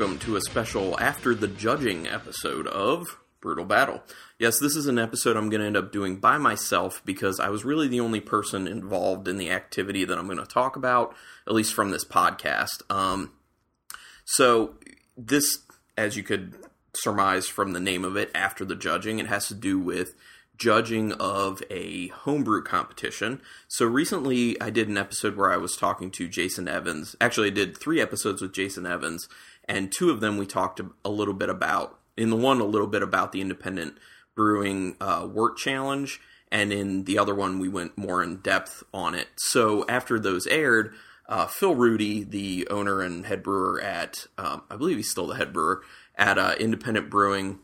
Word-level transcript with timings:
welcome 0.00 0.18
to 0.18 0.34
a 0.34 0.40
special 0.40 0.98
After 0.98 1.34
the 1.34 1.46
Judging 1.46 2.08
episode 2.08 2.66
of 2.68 3.18
Brutal 3.42 3.66
Battle. 3.66 4.02
Yes, 4.38 4.58
this 4.58 4.74
is 4.74 4.86
an 4.86 4.98
episode 4.98 5.36
I'm 5.36 5.50
going 5.50 5.60
to 5.60 5.66
end 5.66 5.76
up 5.76 5.92
doing 5.92 6.16
by 6.16 6.38
myself 6.38 7.02
because 7.04 7.38
I 7.38 7.50
was 7.50 7.66
really 7.66 7.86
the 7.86 8.00
only 8.00 8.20
person 8.20 8.66
involved 8.66 9.28
in 9.28 9.36
the 9.36 9.50
activity 9.50 10.06
that 10.06 10.16
I'm 10.16 10.24
going 10.24 10.38
to 10.38 10.46
talk 10.46 10.74
about, 10.74 11.14
at 11.46 11.52
least 11.52 11.74
from 11.74 11.90
this 11.90 12.06
podcast. 12.06 12.80
Um, 12.88 13.32
so, 14.24 14.76
this, 15.18 15.58
as 15.98 16.16
you 16.16 16.22
could 16.22 16.54
surmise 16.94 17.46
from 17.46 17.72
the 17.72 17.80
name 17.80 18.02
of 18.02 18.16
it, 18.16 18.30
After 18.34 18.64
the 18.64 18.76
Judging, 18.76 19.18
it 19.18 19.26
has 19.26 19.48
to 19.48 19.54
do 19.54 19.78
with 19.78 20.14
judging 20.60 21.12
of 21.12 21.62
a 21.70 22.08
homebrew 22.08 22.62
competition. 22.62 23.40
So 23.66 23.86
recently 23.86 24.60
I 24.60 24.68
did 24.68 24.88
an 24.88 24.98
episode 24.98 25.34
where 25.34 25.50
I 25.50 25.56
was 25.56 25.74
talking 25.74 26.10
to 26.12 26.28
Jason 26.28 26.68
Evans. 26.68 27.16
Actually, 27.18 27.46
I 27.46 27.54
did 27.54 27.76
three 27.76 27.98
episodes 27.98 28.42
with 28.42 28.52
Jason 28.52 28.86
Evans, 28.86 29.26
and 29.70 29.92
two 29.92 30.10
of 30.10 30.20
them 30.20 30.36
we 30.36 30.46
talked 30.46 30.80
a 31.04 31.08
little 31.08 31.32
bit 31.32 31.48
about. 31.48 31.96
In 32.16 32.28
the 32.28 32.36
one, 32.36 32.60
a 32.60 32.64
little 32.64 32.88
bit 32.88 33.02
about 33.02 33.30
the 33.30 33.40
independent 33.40 33.96
brewing 34.34 34.96
uh, 35.00 35.26
wort 35.32 35.56
challenge, 35.56 36.20
and 36.50 36.72
in 36.72 37.04
the 37.04 37.16
other 37.16 37.34
one, 37.34 37.60
we 37.60 37.68
went 37.68 37.96
more 37.96 38.20
in 38.22 38.38
depth 38.38 38.82
on 38.92 39.14
it. 39.14 39.28
So 39.36 39.86
after 39.88 40.18
those 40.18 40.46
aired, 40.48 40.92
uh, 41.28 41.46
Phil 41.46 41.76
Rudy, 41.76 42.24
the 42.24 42.66
owner 42.68 43.00
and 43.00 43.24
head 43.24 43.44
brewer 43.44 43.80
at, 43.80 44.26
um, 44.36 44.62
I 44.68 44.76
believe 44.76 44.96
he's 44.96 45.10
still 45.10 45.28
the 45.28 45.36
head 45.36 45.52
brewer 45.52 45.82
at 46.16 46.36
uh, 46.36 46.56
Independent 46.58 47.08
Brewing, 47.08 47.60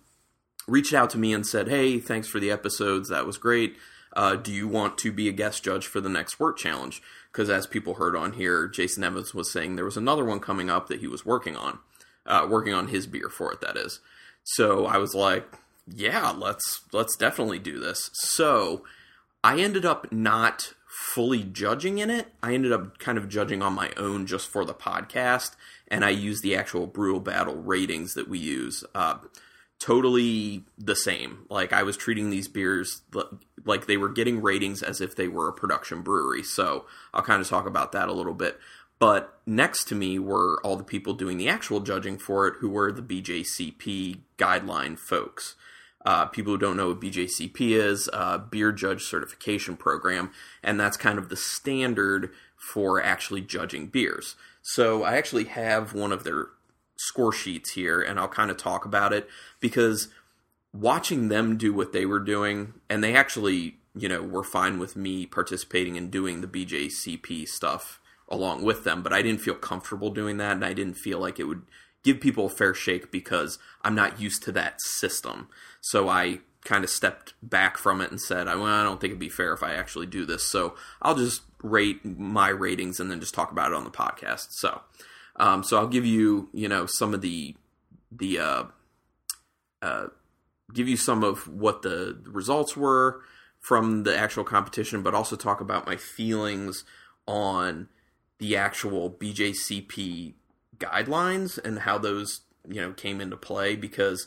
reached 0.68 0.94
out 0.94 1.10
to 1.10 1.18
me 1.18 1.34
and 1.34 1.44
said, 1.44 1.66
"Hey, 1.68 1.98
thanks 1.98 2.28
for 2.28 2.38
the 2.38 2.52
episodes. 2.52 3.08
That 3.08 3.26
was 3.26 3.36
great. 3.36 3.76
Uh, 4.12 4.36
do 4.36 4.52
you 4.52 4.68
want 4.68 4.96
to 4.98 5.12
be 5.12 5.28
a 5.28 5.32
guest 5.32 5.64
judge 5.64 5.86
for 5.86 6.00
the 6.00 6.08
next 6.08 6.38
wort 6.38 6.56
challenge?" 6.56 7.02
Because 7.32 7.50
as 7.50 7.66
people 7.66 7.94
heard 7.94 8.14
on 8.14 8.34
here, 8.34 8.68
Jason 8.68 9.02
Evans 9.02 9.34
was 9.34 9.50
saying 9.50 9.74
there 9.74 9.84
was 9.84 9.96
another 9.96 10.24
one 10.24 10.40
coming 10.40 10.70
up 10.70 10.86
that 10.86 11.00
he 11.00 11.08
was 11.08 11.26
working 11.26 11.56
on, 11.56 11.80
uh, 12.26 12.46
working 12.48 12.72
on 12.74 12.88
his 12.88 13.06
beer 13.06 13.28
for 13.28 13.52
it. 13.52 13.60
That 13.60 13.76
is. 13.76 14.00
So 14.44 14.86
I 14.86 14.98
was 14.98 15.14
like, 15.14 15.46
"Yeah, 15.86 16.30
let's 16.30 16.82
let's 16.92 17.16
definitely 17.16 17.58
do 17.58 17.78
this." 17.78 18.10
So 18.14 18.84
I 19.42 19.60
ended 19.60 19.84
up 19.84 20.12
not 20.12 20.74
fully 20.88 21.42
judging 21.42 21.98
in 21.98 22.10
it. 22.10 22.28
I 22.42 22.54
ended 22.54 22.72
up 22.72 22.98
kind 22.98 23.18
of 23.18 23.28
judging 23.28 23.62
on 23.62 23.74
my 23.74 23.92
own 23.96 24.26
just 24.26 24.48
for 24.48 24.64
the 24.64 24.74
podcast, 24.74 25.56
and 25.88 26.04
I 26.04 26.10
used 26.10 26.42
the 26.42 26.56
actual 26.56 26.86
Brutal 26.86 27.20
Battle 27.20 27.56
ratings 27.56 28.14
that 28.14 28.28
we 28.28 28.38
use. 28.38 28.84
Uh, 28.94 29.18
totally 29.78 30.64
the 30.78 30.96
same. 30.96 31.46
Like 31.50 31.72
I 31.72 31.82
was 31.82 31.96
treating 31.96 32.30
these 32.30 32.48
beers 32.48 33.02
like 33.64 33.86
they 33.86 33.96
were 33.96 34.08
getting 34.08 34.40
ratings 34.42 34.82
as 34.82 35.00
if 35.00 35.16
they 35.16 35.28
were 35.28 35.48
a 35.48 35.52
production 35.52 36.02
brewery. 36.02 36.42
So 36.42 36.86
I'll 37.12 37.22
kind 37.22 37.42
of 37.42 37.48
talk 37.48 37.66
about 37.66 37.92
that 37.92 38.08
a 38.08 38.12
little 38.12 38.34
bit. 38.34 38.58
But 38.98 39.38
next 39.46 39.84
to 39.88 39.94
me 39.94 40.18
were 40.18 40.58
all 40.64 40.76
the 40.76 40.84
people 40.84 41.14
doing 41.14 41.36
the 41.36 41.48
actual 41.48 41.80
judging 41.80 42.18
for 42.18 42.48
it, 42.48 42.54
who 42.60 42.70
were 42.70 42.90
the 42.90 43.02
BJCP 43.02 44.20
guideline 44.38 44.98
folks. 44.98 45.54
Uh, 46.04 46.24
people 46.26 46.52
who 46.52 46.58
don't 46.58 46.76
know 46.76 46.88
what 46.88 47.00
BJCP 47.00 47.72
is, 47.72 48.08
uh, 48.12 48.38
Beer 48.38 48.72
Judge 48.72 49.04
Certification 49.04 49.76
Program, 49.76 50.30
and 50.62 50.78
that's 50.78 50.96
kind 50.96 51.18
of 51.18 51.28
the 51.28 51.36
standard 51.36 52.30
for 52.56 53.02
actually 53.02 53.40
judging 53.40 53.88
beers. 53.88 54.36
So 54.62 55.02
I 55.02 55.16
actually 55.16 55.44
have 55.44 55.94
one 55.94 56.12
of 56.12 56.24
their 56.24 56.48
score 56.96 57.32
sheets 57.32 57.72
here, 57.72 58.00
and 58.00 58.18
I'll 58.18 58.28
kind 58.28 58.50
of 58.50 58.56
talk 58.56 58.84
about 58.84 59.12
it 59.12 59.28
because 59.60 60.08
watching 60.72 61.28
them 61.28 61.56
do 61.56 61.72
what 61.72 61.92
they 61.92 62.06
were 62.06 62.20
doing, 62.20 62.74
and 62.88 63.02
they 63.02 63.14
actually, 63.14 63.78
you 63.94 64.08
know, 64.08 64.22
were 64.22 64.44
fine 64.44 64.78
with 64.78 64.94
me 64.96 65.26
participating 65.26 65.96
in 65.96 66.08
doing 66.08 66.40
the 66.40 66.46
BJCP 66.46 67.48
stuff 67.48 68.00
along 68.28 68.64
with 68.64 68.84
them, 68.84 69.02
but 69.02 69.12
I 69.12 69.22
didn't 69.22 69.40
feel 69.40 69.54
comfortable 69.54 70.10
doing 70.10 70.36
that, 70.38 70.52
and 70.52 70.64
I 70.64 70.72
didn't 70.72 70.94
feel 70.94 71.18
like 71.18 71.38
it 71.38 71.44
would 71.44 71.62
give 72.02 72.20
people 72.20 72.46
a 72.46 72.50
fair 72.50 72.74
shake 72.74 73.10
because 73.10 73.58
I'm 73.82 73.94
not 73.94 74.20
used 74.20 74.42
to 74.44 74.52
that 74.52 74.80
system. 74.80 75.48
So 75.80 76.08
I 76.08 76.40
kind 76.64 76.82
of 76.82 76.90
stepped 76.90 77.34
back 77.42 77.78
from 77.78 78.00
it 78.00 78.10
and 78.10 78.20
said, 78.20 78.46
well, 78.46 78.64
I 78.64 78.82
don't 78.82 79.00
think 79.00 79.12
it'd 79.12 79.20
be 79.20 79.28
fair 79.28 79.52
if 79.52 79.62
I 79.62 79.74
actually 79.74 80.06
do 80.06 80.24
this. 80.24 80.42
So 80.42 80.74
I'll 81.00 81.14
just 81.14 81.42
rate 81.62 82.04
my 82.04 82.48
ratings 82.48 82.98
and 82.98 83.10
then 83.10 83.20
just 83.20 83.34
talk 83.34 83.52
about 83.52 83.70
it 83.70 83.76
on 83.76 83.84
the 83.84 83.90
podcast. 83.90 84.48
So 84.50 84.82
um, 85.36 85.62
so 85.62 85.78
I'll 85.78 85.86
give 85.86 86.06
you, 86.06 86.48
you 86.52 86.68
know, 86.68 86.86
some 86.86 87.14
of 87.14 87.20
the 87.20 87.54
the 88.10 88.38
uh, 88.38 88.64
uh, 89.82 90.06
give 90.72 90.88
you 90.88 90.96
some 90.96 91.22
of 91.22 91.46
what 91.48 91.82
the 91.82 92.18
results 92.24 92.76
were 92.76 93.20
from 93.60 94.04
the 94.04 94.16
actual 94.16 94.44
competition, 94.44 95.02
but 95.02 95.14
also 95.14 95.36
talk 95.36 95.60
about 95.60 95.86
my 95.86 95.96
feelings 95.96 96.84
on 97.26 97.88
the 98.38 98.56
actual 98.56 99.10
BJCP 99.10 100.34
guidelines 100.78 101.58
and 101.62 101.80
how 101.80 101.98
those 101.98 102.42
you 102.68 102.80
know 102.80 102.92
came 102.92 103.20
into 103.20 103.36
play 103.36 103.76
because 103.76 104.26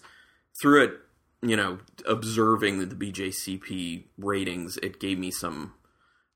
through 0.61 0.83
it 0.83 0.93
you 1.41 1.55
know 1.55 1.79
observing 2.07 2.79
the 2.79 2.95
BJCP 2.95 4.05
ratings 4.17 4.77
it 4.77 4.99
gave 4.99 5.19
me 5.19 5.29
some 5.29 5.73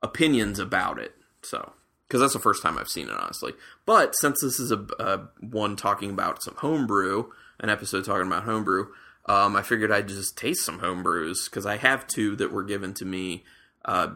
opinions 0.02 0.60
about 0.60 1.00
it 1.00 1.16
so 1.42 1.74
because 2.14 2.22
that's 2.22 2.34
the 2.34 2.40
first 2.40 2.62
time 2.62 2.78
I've 2.78 2.90
seen 2.90 3.10
it, 3.10 3.16
honestly. 3.20 3.54
But 3.88 4.16
since 4.16 4.40
this 4.40 4.60
is 4.60 4.72
a, 4.72 4.86
a 5.00 5.22
one 5.40 5.76
talking 5.76 6.12
about 6.12 6.44
some 6.44 6.54
homebrew, 6.58 7.32
an 7.60 7.72
episode 7.72 8.06
talking 8.06 8.28
about 8.28 8.44
homebrew, 8.44 8.90
um, 9.26 9.56
I 9.56 9.64
figured 9.64 9.92
I'd 9.92 10.10
just 10.10 10.38
taste 10.38 10.64
some 10.64 10.80
homebrews 10.80 11.46
because 11.46 11.66
I 11.66 11.78
have 11.78 12.06
two 12.06 12.36
that 12.36 12.52
were 12.52 12.64
given 12.64 12.94
to 12.96 13.06
me. 13.06 13.44
Uh, 13.84 14.10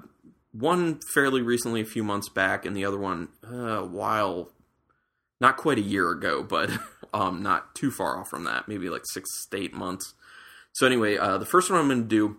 one 0.57 0.99
fairly 1.13 1.41
recently, 1.41 1.81
a 1.81 1.85
few 1.85 2.03
months 2.03 2.29
back, 2.29 2.65
and 2.65 2.75
the 2.75 2.85
other 2.85 2.97
one 2.97 3.29
uh, 3.49 3.55
a 3.55 3.85
while, 3.85 4.51
not 5.39 5.57
quite 5.57 5.77
a 5.77 5.81
year 5.81 6.09
ago, 6.11 6.43
but 6.43 6.71
um, 7.13 7.43
not 7.43 7.75
too 7.75 7.91
far 7.91 8.17
off 8.17 8.29
from 8.29 8.43
that, 8.45 8.67
maybe 8.67 8.89
like 8.89 9.03
six 9.05 9.45
to 9.47 9.57
eight 9.57 9.73
months. 9.73 10.13
So 10.73 10.85
anyway, 10.85 11.17
uh, 11.17 11.37
the 11.37 11.45
first 11.45 11.69
one 11.69 11.79
I'm 11.79 11.87
going 11.87 12.03
to 12.03 12.07
do, 12.07 12.37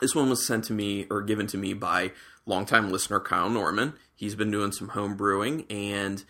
this 0.00 0.14
one 0.14 0.30
was 0.30 0.46
sent 0.46 0.64
to 0.64 0.72
me 0.72 1.06
or 1.10 1.22
given 1.22 1.46
to 1.48 1.58
me 1.58 1.74
by 1.74 2.12
longtime 2.46 2.90
listener 2.90 3.20
Kyle 3.20 3.50
Norman. 3.50 3.94
He's 4.14 4.34
been 4.34 4.50
doing 4.50 4.72
some 4.72 4.88
home 4.88 5.16
brewing, 5.16 5.64
and 5.70 6.24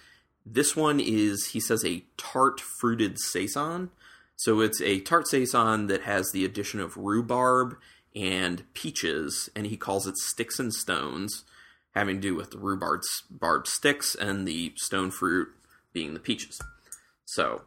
this 0.44 0.74
one 0.74 1.00
is, 1.00 1.50
he 1.52 1.60
says, 1.60 1.84
a 1.84 2.04
tart 2.16 2.60
fruited 2.80 3.18
saison. 3.20 3.90
So 4.36 4.60
it's 4.60 4.80
a 4.80 5.00
tart 5.00 5.28
saison 5.28 5.86
that 5.88 6.02
has 6.02 6.30
the 6.32 6.44
addition 6.44 6.80
of 6.80 6.96
rhubarb 6.96 7.76
and 8.14 8.62
peaches, 8.74 9.48
and 9.54 9.66
he 9.66 9.76
calls 9.76 10.06
it 10.06 10.16
sticks 10.16 10.58
and 10.58 10.72
stones, 10.72 11.44
having 11.94 12.16
to 12.16 12.28
do 12.28 12.34
with 12.34 12.50
the 12.50 12.58
rhubarb 12.58 13.02
barb 13.30 13.66
sticks 13.66 14.14
and 14.14 14.46
the 14.46 14.72
stone 14.76 15.10
fruit 15.10 15.48
being 15.92 16.14
the 16.14 16.20
peaches. 16.20 16.60
So 17.24 17.62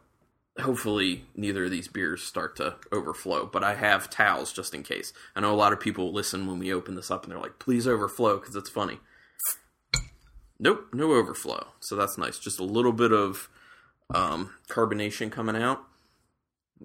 hopefully 0.60 1.24
neither 1.34 1.64
of 1.64 1.70
these 1.70 1.88
beers 1.88 2.22
start 2.22 2.54
to 2.56 2.74
overflow 2.92 3.46
but 3.46 3.64
i 3.64 3.74
have 3.74 4.10
towels 4.10 4.52
just 4.52 4.74
in 4.74 4.82
case. 4.82 5.12
I 5.34 5.40
know 5.40 5.52
a 5.52 5.56
lot 5.56 5.72
of 5.72 5.80
people 5.80 6.12
listen 6.12 6.46
when 6.46 6.58
we 6.58 6.72
open 6.72 6.94
this 6.94 7.10
up 7.10 7.24
and 7.24 7.32
they're 7.32 7.40
like 7.40 7.58
please 7.58 7.86
overflow 7.86 8.38
because 8.38 8.54
it's 8.54 8.68
funny. 8.68 8.98
Nope 10.58 10.88
no 10.92 11.12
overflow. 11.12 11.68
So 11.80 11.96
that's 11.96 12.18
nice. 12.18 12.38
Just 12.38 12.60
a 12.60 12.64
little 12.64 12.92
bit 12.92 13.12
of 13.12 13.48
um, 14.14 14.50
carbonation 14.68 15.32
coming 15.32 15.56
out. 15.56 15.82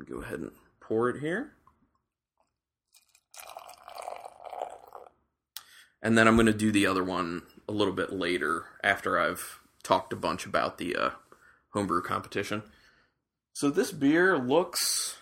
Go 0.09 0.22
ahead 0.22 0.40
and 0.40 0.51
pour 0.79 1.09
it 1.09 1.19
here 1.19 1.53
and 6.07 6.18
then 6.18 6.28
i'm 6.28 6.35
going 6.35 6.45
to 6.45 6.53
do 6.53 6.72
the 6.72 6.88
other 6.88 7.03
one 7.03 7.44
a 7.68 7.72
little 7.72 7.94
bit 7.94 8.13
later 8.13 8.66
after 8.84 9.19
i've 9.19 9.59
talked 9.84 10.13
a 10.13 10.16
bunch 10.16 10.45
about 10.45 10.78
the 10.78 10.95
uh, 10.95 11.09
homebrew 11.73 12.01
competition 12.01 12.63
so 13.57 13.72
this 13.72 13.91
beer 13.91 14.38
looks, 14.38 15.17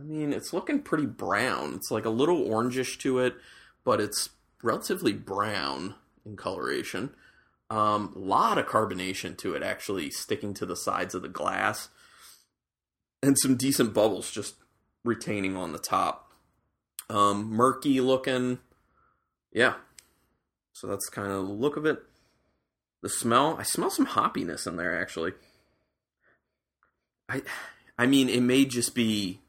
I 0.00 0.04
mean, 0.04 0.32
it's 0.32 0.54
looking 0.54 0.80
pretty 0.80 1.04
brown. 1.04 1.74
It's 1.74 1.90
like 1.90 2.06
a 2.06 2.08
little 2.08 2.42
orangish 2.42 2.98
to 3.00 3.18
it, 3.18 3.34
but 3.84 4.00
it's 4.00 4.30
relatively 4.62 5.12
brown 5.12 5.94
in 6.24 6.36
coloration. 6.38 7.10
A 7.68 7.76
um, 7.76 8.14
lot 8.16 8.56
of 8.56 8.64
carbonation 8.64 9.36
to 9.36 9.52
it, 9.52 9.62
actually 9.62 10.10
sticking 10.10 10.54
to 10.54 10.64
the 10.64 10.74
sides 10.74 11.14
of 11.14 11.20
the 11.20 11.28
glass, 11.28 11.90
and 13.22 13.38
some 13.38 13.56
decent 13.56 13.92
bubbles 13.92 14.30
just 14.30 14.54
retaining 15.04 15.54
on 15.54 15.72
the 15.72 15.78
top. 15.78 16.32
Um, 17.10 17.50
murky 17.50 18.00
looking, 18.00 18.58
yeah. 19.52 19.74
So 20.76 20.86
that's 20.86 21.08
kind 21.08 21.32
of 21.32 21.46
the 21.46 21.52
look 21.54 21.78
of 21.78 21.86
it. 21.86 22.02
The 23.00 23.08
smell, 23.08 23.56
I 23.58 23.62
smell 23.62 23.88
some 23.88 24.08
hoppiness 24.08 24.66
in 24.66 24.76
there 24.76 25.00
actually. 25.00 25.32
I 27.30 27.40
I 27.98 28.04
mean, 28.04 28.28
it 28.28 28.42
may 28.42 28.66
just 28.66 28.94
be 28.94 29.40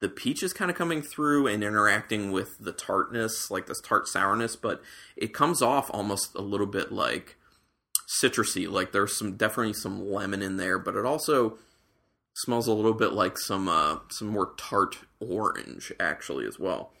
the 0.00 0.08
peaches 0.08 0.54
kind 0.54 0.70
of 0.70 0.76
coming 0.76 1.02
through 1.02 1.46
and 1.46 1.62
interacting 1.62 2.32
with 2.32 2.56
the 2.58 2.72
tartness, 2.72 3.50
like 3.50 3.66
this 3.66 3.82
tart 3.82 4.08
sourness, 4.08 4.56
but 4.56 4.82
it 5.14 5.34
comes 5.34 5.60
off 5.60 5.90
almost 5.92 6.34
a 6.34 6.40
little 6.40 6.66
bit 6.66 6.90
like 6.90 7.36
citrusy. 8.08 8.66
Like 8.66 8.92
there's 8.92 9.18
some 9.18 9.36
definitely 9.36 9.74
some 9.74 10.10
lemon 10.10 10.40
in 10.40 10.56
there, 10.56 10.78
but 10.78 10.96
it 10.96 11.04
also 11.04 11.58
smells 12.34 12.66
a 12.66 12.72
little 12.72 12.94
bit 12.94 13.12
like 13.12 13.36
some 13.36 13.68
uh, 13.68 13.98
some 14.08 14.28
more 14.28 14.54
tart 14.56 15.00
orange 15.20 15.92
actually 16.00 16.46
as 16.46 16.58
well. 16.58 16.92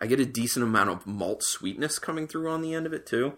I 0.00 0.06
get 0.06 0.20
a 0.20 0.26
decent 0.26 0.64
amount 0.64 0.90
of 0.90 1.06
malt 1.06 1.42
sweetness 1.42 1.98
coming 1.98 2.26
through 2.26 2.50
on 2.50 2.62
the 2.62 2.74
end 2.74 2.86
of 2.86 2.92
it 2.92 3.06
too. 3.06 3.34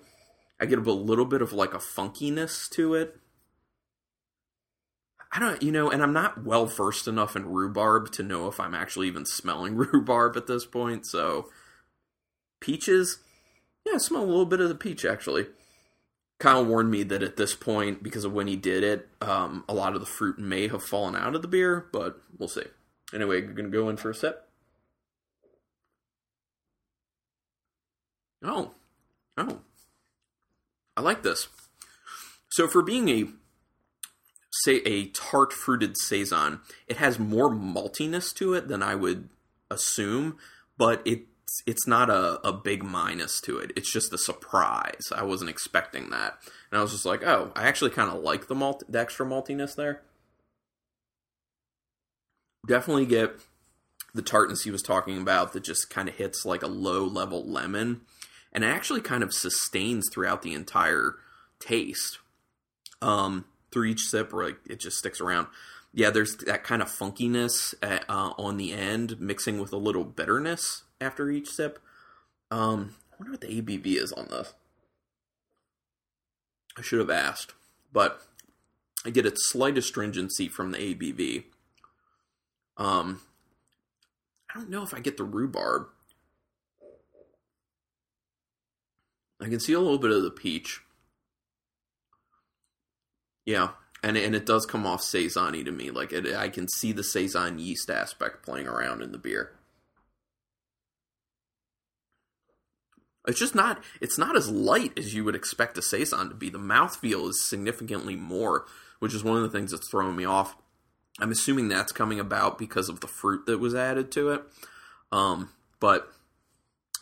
I 0.61 0.67
get 0.67 0.79
a 0.79 0.93
little 0.93 1.27
bit 1.27 1.43
of 1.43 1.53
like 1.53 1.75
a 1.75 1.79
funkiness 1.79 2.69
to 2.71 2.95
it. 2.95 3.17
I 5.33 5.39
don't, 5.39 5.63
you 5.63 5.71
know, 5.71 5.91
and 5.91 6.03
I'm 6.03 6.15
not 6.15 6.45
well 6.45 6.65
versed 6.65 7.07
enough 7.07 7.37
in 7.37 7.47
rhubarb 7.47 8.11
to 8.13 8.23
know 8.23 8.49
if 8.49 8.59
I'm 8.59 8.75
actually 8.75 9.09
even 9.09 9.27
smelling 9.27 9.77
rhubarb 9.77 10.37
at 10.37 10.47
this 10.47 10.65
point. 10.65 11.05
So, 11.05 11.51
peaches, 12.61 13.19
yeah, 13.85 13.95
I 13.97 13.99
smell 13.99 14.23
a 14.23 14.25
little 14.25 14.47
bit 14.47 14.61
of 14.61 14.69
the 14.69 14.75
peach 14.75 15.05
actually. 15.05 15.47
Kyle 16.39 16.65
warned 16.65 16.91
me 16.91 17.03
that 17.03 17.23
at 17.23 17.37
this 17.37 17.55
point, 17.55 18.03
because 18.03 18.25
of 18.25 18.33
when 18.33 18.47
he 18.47 18.57
did 18.57 18.85
it, 18.85 19.09
um, 19.23 19.65
a 19.69 19.75
lot 19.75 19.95
of 19.95 20.01
the 20.01 20.07
fruit 20.07 20.39
may 20.39 20.69
have 20.69 20.83
fallen 20.83 21.17
out 21.17 21.35
of 21.35 21.41
the 21.41 21.49
beer, 21.49 21.87
but 21.93 22.21
we'll 22.39 22.49
see. 22.49 22.65
Anyway, 23.15 23.41
gonna 23.41 23.69
go 23.69 23.89
in 23.89 23.97
for 23.97 24.11
a 24.11 24.15
sip. 24.15 24.47
Oh, 28.47 28.71
oh, 29.37 29.59
I 30.97 31.01
like 31.01 31.23
this. 31.23 31.49
So 32.49 32.69
for 32.69 32.81
being 32.81 33.09
a 33.09 33.25
say 34.63 34.77
a 34.87 35.09
tart 35.09 35.53
fruited 35.53 35.99
saison, 35.99 36.61
it 36.87 36.97
has 36.97 37.19
more 37.19 37.51
maltiness 37.51 38.33
to 38.37 38.55
it 38.55 38.69
than 38.69 38.83
I 38.83 38.95
would 38.95 39.29
assume, 39.71 40.39
but 40.79 41.03
it's 41.05 41.63
it's 41.67 41.87
not 41.87 42.09
a, 42.09 42.41
a 42.47 42.53
big 42.53 42.85
minus 42.85 43.41
to 43.43 43.59
it. 43.59 43.73
It's 43.77 43.93
just 43.93 44.13
a 44.13 44.19
surprise. 44.19 45.09
I 45.15 45.25
wasn't 45.25 45.51
expecting 45.51 46.11
that. 46.11 46.39
And 46.71 46.79
I 46.79 46.83
was 46.83 46.93
just 46.93 47.05
like, 47.05 47.25
oh, 47.25 47.53
I 47.57 47.67
actually 47.67 47.91
kind 47.91 48.11
of 48.11 48.23
like 48.23 48.47
the 48.47 48.55
malt 48.55 48.85
the 48.89 49.01
extra 49.01 49.27
maltiness 49.27 49.75
there. 49.75 50.03
Definitely 52.67 53.07
get 53.07 53.33
the 54.15 54.23
tartness 54.23 54.63
he 54.63 54.71
was 54.71 54.83
talking 54.83 55.19
about 55.19 55.53
that 55.53 55.65
just 55.65 55.91
kind 55.91 56.09
of 56.09 56.15
hits 56.15 56.47
like 56.47 56.63
a 56.63 56.69
low 56.69 57.05
level 57.05 57.45
lemon 57.45 58.03
and 58.57 58.65
it 58.65 58.69
actually 58.69 59.03
kind 59.03 59.23
of 59.23 59.33
sustains 59.33 60.09
throughout 60.13 60.43
the 60.43 60.55
entire 60.55 61.15
taste. 61.61 62.19
Um 63.01 63.45
through 63.77 63.85
each 63.85 64.07
sip, 64.09 64.33
or 64.33 64.45
like 64.45 64.59
it 64.69 64.81
just 64.81 64.97
sticks 64.97 65.21
around. 65.21 65.49
Yeah, 65.93 66.11
there's 66.11 66.37
that 66.37 66.65
kind 66.65 66.81
of 66.81 66.89
funkiness 66.89 67.75
at, 67.83 68.05
uh, 68.09 68.33
on 68.39 68.57
the 68.57 68.73
end, 68.73 69.21
mixing 69.21 69.59
with 69.59 69.73
a 69.73 69.79
little 69.79 70.05
bitterness 70.05 70.85
after 71.01 71.31
each 71.31 71.49
sip. 71.49 71.79
Um, 72.51 72.95
I 73.13 73.17
wonder 73.19 73.33
what 73.33 73.41
the 73.43 73.61
ABV 73.61 73.97
is 73.97 74.13
on 74.13 74.29
this. 74.29 74.55
I 76.79 76.83
should 76.83 77.01
have 77.01 77.11
asked, 77.11 77.55
but 77.93 78.23
I 79.05 79.11
get 79.11 79.27
a 79.27 79.33
slight 79.35 79.79
astringency 79.79 80.49
from 80.49 80.71
the 80.73 80.79
ABV. 80.79 81.45
Um, 82.77 83.21
I 84.55 84.59
don't 84.59 84.71
know 84.71 84.83
if 84.83 84.93
I 84.93 85.01
get 85.01 85.17
the 85.17 85.25
rhubarb. 85.25 85.89
I 89.41 89.49
can 89.49 89.61
see 89.61 89.73
a 89.73 89.81
little 89.81 89.99
bit 89.99 90.13
of 90.13 90.23
the 90.23 90.31
peach. 90.31 90.81
Yeah, 93.45 93.71
and 94.03 94.17
and 94.17 94.35
it 94.35 94.47
does 94.47 94.67
come 94.67 94.87
off 94.87 95.03
saison 95.03 95.65
to 95.65 95.71
me. 95.71 95.91
Like 95.91 96.13
it, 96.13 96.35
I 96.35 96.49
can 96.49 96.69
see 96.69 96.93
the 96.93 97.05
saison 97.05 97.59
yeast 97.59 97.91
aspect 97.91 98.45
playing 98.45 98.67
around 98.67 99.03
in 99.03 99.13
the 99.13 99.19
beer. 99.19 99.53
It's 103.27 103.39
just 103.39 103.55
not. 103.55 103.83
It's 104.01 104.19
not 104.19 104.37
as 104.37 104.49
light 104.49 104.97
as 104.99 105.15
you 105.15 105.25
would 105.25 105.35
expect 105.35 105.79
a 105.79 105.83
saison 105.83 106.29
to 106.29 106.35
be. 106.35 106.49
The 106.49 106.59
mouthfeel 106.59 107.29
is 107.29 107.43
significantly 107.43 108.17
more, 108.17 108.67
which 109.01 109.15
is 109.15 109.25
one 109.25 109.37
of 109.37 109.43
the 109.43 109.57
things 109.57 109.73
that's 109.73 109.89
throwing 109.89 110.17
me 110.17 110.25
off. 110.25 110.57
I'm 111.19 111.33
assuming 111.33 111.69
that's 111.69 111.93
coming 111.93 112.21
about 112.21 112.59
because 112.59 112.89
of 112.89 113.01
the 113.01 113.07
fruit 113.07 113.47
that 113.47 113.59
was 113.59 113.75
added 113.75 114.13
to 114.13 114.31
it. 114.31 114.43
Um, 115.11 115.51
but 115.81 116.13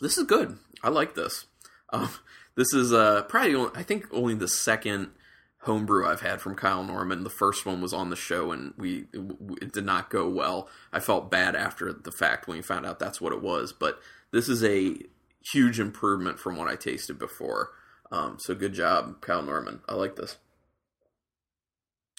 this 0.00 0.16
is 0.16 0.24
good. 0.24 0.58
I 0.82 0.88
like 0.88 1.14
this. 1.14 1.46
Um, 1.94 2.10
this 2.56 2.72
is 2.74 2.92
uh, 2.92 3.22
probably 3.22 3.54
only, 3.54 3.70
I 3.74 3.82
think 3.82 4.06
only 4.12 4.34
the 4.34 4.48
second 4.48 5.10
homebrew 5.60 6.06
I've 6.06 6.20
had 6.20 6.40
from 6.40 6.56
Kyle 6.56 6.84
Norman. 6.84 7.24
The 7.24 7.30
first 7.30 7.64
one 7.64 7.80
was 7.80 7.92
on 7.92 8.10
the 8.10 8.16
show 8.16 8.52
and 8.52 8.74
we 8.76 9.06
it 9.60 9.72
did 9.72 9.84
not 9.84 10.10
go 10.10 10.28
well. 10.28 10.68
I 10.92 11.00
felt 11.00 11.30
bad 11.30 11.56
after 11.56 11.92
the 11.92 12.12
fact 12.12 12.46
when 12.46 12.58
we 12.58 12.62
found 12.62 12.84
out 12.84 12.98
that's 12.98 13.20
what 13.20 13.32
it 13.32 13.42
was, 13.42 13.72
but 13.72 13.98
this 14.30 14.48
is 14.48 14.62
a 14.62 14.96
huge 15.52 15.80
improvement 15.80 16.38
from 16.38 16.56
what 16.56 16.68
I 16.68 16.76
tasted 16.76 17.18
before. 17.18 17.70
Um, 18.12 18.36
so 18.38 18.54
good 18.54 18.74
job, 18.74 19.20
Kyle 19.20 19.42
Norman. 19.42 19.80
I 19.88 19.94
like 19.94 20.16
this. 20.16 20.36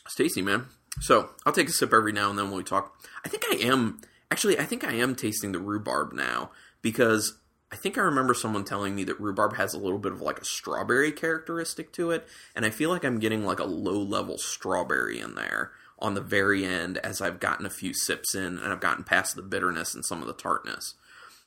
Stacy, 0.07 0.41
man. 0.41 0.67
So 1.01 1.29
I'll 1.45 1.53
take 1.53 1.69
a 1.69 1.71
sip 1.71 1.93
every 1.93 2.11
now 2.11 2.29
and 2.29 2.39
then 2.39 2.47
when 2.47 2.57
we 2.57 2.63
talk. 2.63 2.95
I 3.23 3.29
think 3.29 3.43
I 3.51 3.55
am 3.55 4.01
actually. 4.31 4.57
I 4.57 4.65
think 4.65 4.83
I 4.83 4.93
am 4.93 5.15
tasting 5.15 5.51
the 5.51 5.59
rhubarb 5.59 6.13
now 6.13 6.51
because 6.81 7.37
I 7.75 7.77
think 7.77 7.97
I 7.97 8.03
remember 8.03 8.33
someone 8.33 8.63
telling 8.63 8.95
me 8.95 9.03
that 9.03 9.19
rhubarb 9.19 9.57
has 9.57 9.73
a 9.73 9.77
little 9.77 9.99
bit 9.99 10.13
of 10.13 10.21
like 10.21 10.39
a 10.39 10.45
strawberry 10.45 11.11
characteristic 11.11 11.91
to 11.91 12.11
it, 12.11 12.25
and 12.55 12.65
I 12.65 12.69
feel 12.69 12.89
like 12.89 13.03
I'm 13.03 13.19
getting 13.19 13.43
like 13.43 13.59
a 13.59 13.65
low 13.65 14.01
level 14.01 14.37
strawberry 14.37 15.19
in 15.19 15.35
there 15.35 15.73
on 15.99 16.13
the 16.13 16.21
very 16.21 16.63
end 16.63 16.99
as 16.99 17.19
I've 17.19 17.41
gotten 17.41 17.65
a 17.65 17.69
few 17.69 17.93
sips 17.93 18.33
in 18.33 18.59
and 18.59 18.71
I've 18.71 18.79
gotten 18.79 19.03
past 19.03 19.35
the 19.35 19.41
bitterness 19.41 19.93
and 19.93 20.05
some 20.05 20.21
of 20.21 20.27
the 20.27 20.33
tartness. 20.33 20.93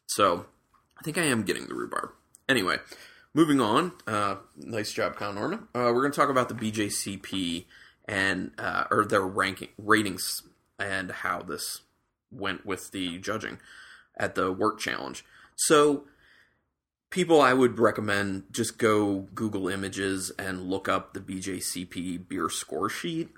So 0.06 0.44
I 0.98 1.02
think 1.02 1.16
I 1.16 1.22
am 1.22 1.44
getting 1.44 1.66
the 1.66 1.74
rhubarb. 1.74 2.10
Anyway, 2.46 2.76
moving 3.32 3.62
on. 3.62 3.92
Uh, 4.06 4.36
nice 4.54 4.92
job, 4.92 5.18
Norman. 5.18 5.60
Uh, 5.74 5.92
we're 5.94 6.02
going 6.02 6.12
to 6.12 6.20
talk 6.20 6.28
about 6.28 6.50
the 6.50 6.54
BJCP 6.54 7.64
and 8.06 8.50
uh, 8.58 8.84
or 8.90 9.06
their 9.06 9.26
ranking 9.26 9.68
ratings 9.78 10.42
and 10.78 11.10
how 11.10 11.40
this 11.40 11.80
went 12.30 12.66
with 12.66 12.90
the 12.90 13.16
judging 13.16 13.60
at 14.18 14.34
the 14.34 14.52
wort 14.52 14.78
challenge. 14.78 15.24
So, 15.56 16.04
people 17.10 17.40
I 17.40 17.52
would 17.52 17.78
recommend 17.78 18.44
just 18.50 18.78
go 18.78 19.28
Google 19.34 19.68
Images 19.68 20.30
and 20.38 20.68
look 20.68 20.88
up 20.88 21.14
the 21.14 21.20
BJCP 21.20 22.28
beer 22.28 22.48
score 22.48 22.88
sheet. 22.88 23.30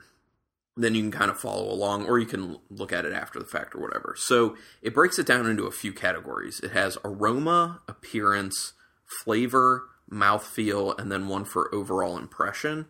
Then 0.77 0.95
you 0.95 1.03
can 1.03 1.11
kind 1.11 1.31
of 1.31 1.39
follow 1.39 1.71
along, 1.71 2.07
or 2.07 2.19
you 2.19 2.27
can 2.27 2.59
look 2.71 2.93
at 2.93 3.05
it 3.05 3.13
after 3.13 3.39
the 3.39 3.45
fact 3.45 3.75
or 3.75 3.81
whatever. 3.81 4.15
So, 4.17 4.57
it 4.81 4.95
breaks 4.95 5.19
it 5.19 5.27
down 5.27 5.47
into 5.47 5.65
a 5.65 5.73
few 5.73 5.93
categories 5.93 6.61
it 6.61 6.71
has 6.71 6.97
aroma, 7.05 7.81
appearance, 7.89 8.73
flavor, 9.05 9.85
mouthfeel, 10.11 10.99
and 10.99 11.11
then 11.11 11.29
one 11.29 11.45
for 11.45 11.75
overall 11.75 12.17
impression. 12.17 12.87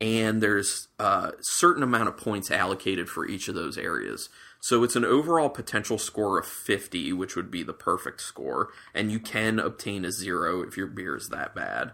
And 0.00 0.42
there's 0.42 0.88
a 0.98 1.32
certain 1.40 1.82
amount 1.82 2.08
of 2.08 2.16
points 2.16 2.50
allocated 2.50 3.08
for 3.08 3.26
each 3.26 3.46
of 3.48 3.54
those 3.54 3.78
areas. 3.78 4.28
So 4.62 4.84
it's 4.84 4.94
an 4.94 5.04
overall 5.04 5.48
potential 5.48 5.98
score 5.98 6.38
of 6.38 6.46
50, 6.46 7.12
which 7.14 7.34
would 7.34 7.50
be 7.50 7.64
the 7.64 7.72
perfect 7.72 8.20
score, 8.20 8.68
and 8.94 9.10
you 9.10 9.18
can 9.18 9.58
obtain 9.58 10.04
a 10.04 10.12
zero 10.12 10.62
if 10.62 10.76
your 10.76 10.86
beer 10.86 11.16
is 11.16 11.30
that 11.30 11.52
bad. 11.52 11.90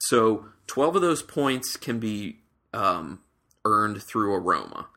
So 0.00 0.46
12 0.66 0.96
of 0.96 1.02
those 1.02 1.22
points 1.22 1.76
can 1.76 2.00
be 2.00 2.40
um, 2.74 3.20
earned 3.64 4.02
through 4.02 4.34
aroma, 4.34 4.88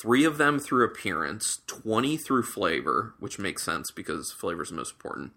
three 0.00 0.24
of 0.24 0.38
them 0.38 0.58
through 0.58 0.86
appearance, 0.86 1.60
20 1.66 2.16
through 2.16 2.44
flavor, 2.44 3.14
which 3.18 3.38
makes 3.38 3.62
sense 3.62 3.90
because 3.90 4.32
flavor 4.32 4.62
is 4.62 4.72
most 4.72 4.92
important, 4.92 5.32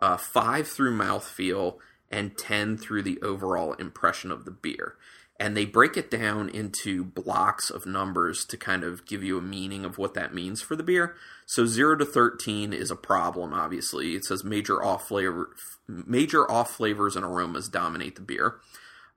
uh, 0.00 0.16
five 0.16 0.66
through 0.66 0.96
mouthfeel, 0.96 1.76
and 2.10 2.38
10 2.38 2.78
through 2.78 3.02
the 3.02 3.20
overall 3.20 3.74
impression 3.74 4.30
of 4.30 4.46
the 4.46 4.50
beer 4.50 4.96
and 5.42 5.56
they 5.56 5.64
break 5.64 5.96
it 5.96 6.08
down 6.08 6.48
into 6.48 7.02
blocks 7.02 7.68
of 7.68 7.84
numbers 7.84 8.44
to 8.44 8.56
kind 8.56 8.84
of 8.84 9.04
give 9.04 9.24
you 9.24 9.36
a 9.36 9.42
meaning 9.42 9.84
of 9.84 9.98
what 9.98 10.14
that 10.14 10.32
means 10.32 10.62
for 10.62 10.76
the 10.76 10.84
beer. 10.84 11.16
So 11.46 11.66
0 11.66 11.96
to 11.96 12.04
13 12.04 12.72
is 12.72 12.92
a 12.92 12.96
problem 12.96 13.52
obviously. 13.52 14.14
It 14.14 14.24
says 14.24 14.44
major 14.44 14.80
off 14.80 15.08
flavor 15.08 15.50
major 15.88 16.48
off 16.48 16.70
flavors 16.76 17.16
and 17.16 17.24
aromas 17.24 17.68
dominate 17.68 18.14
the 18.14 18.22
beer. 18.22 18.60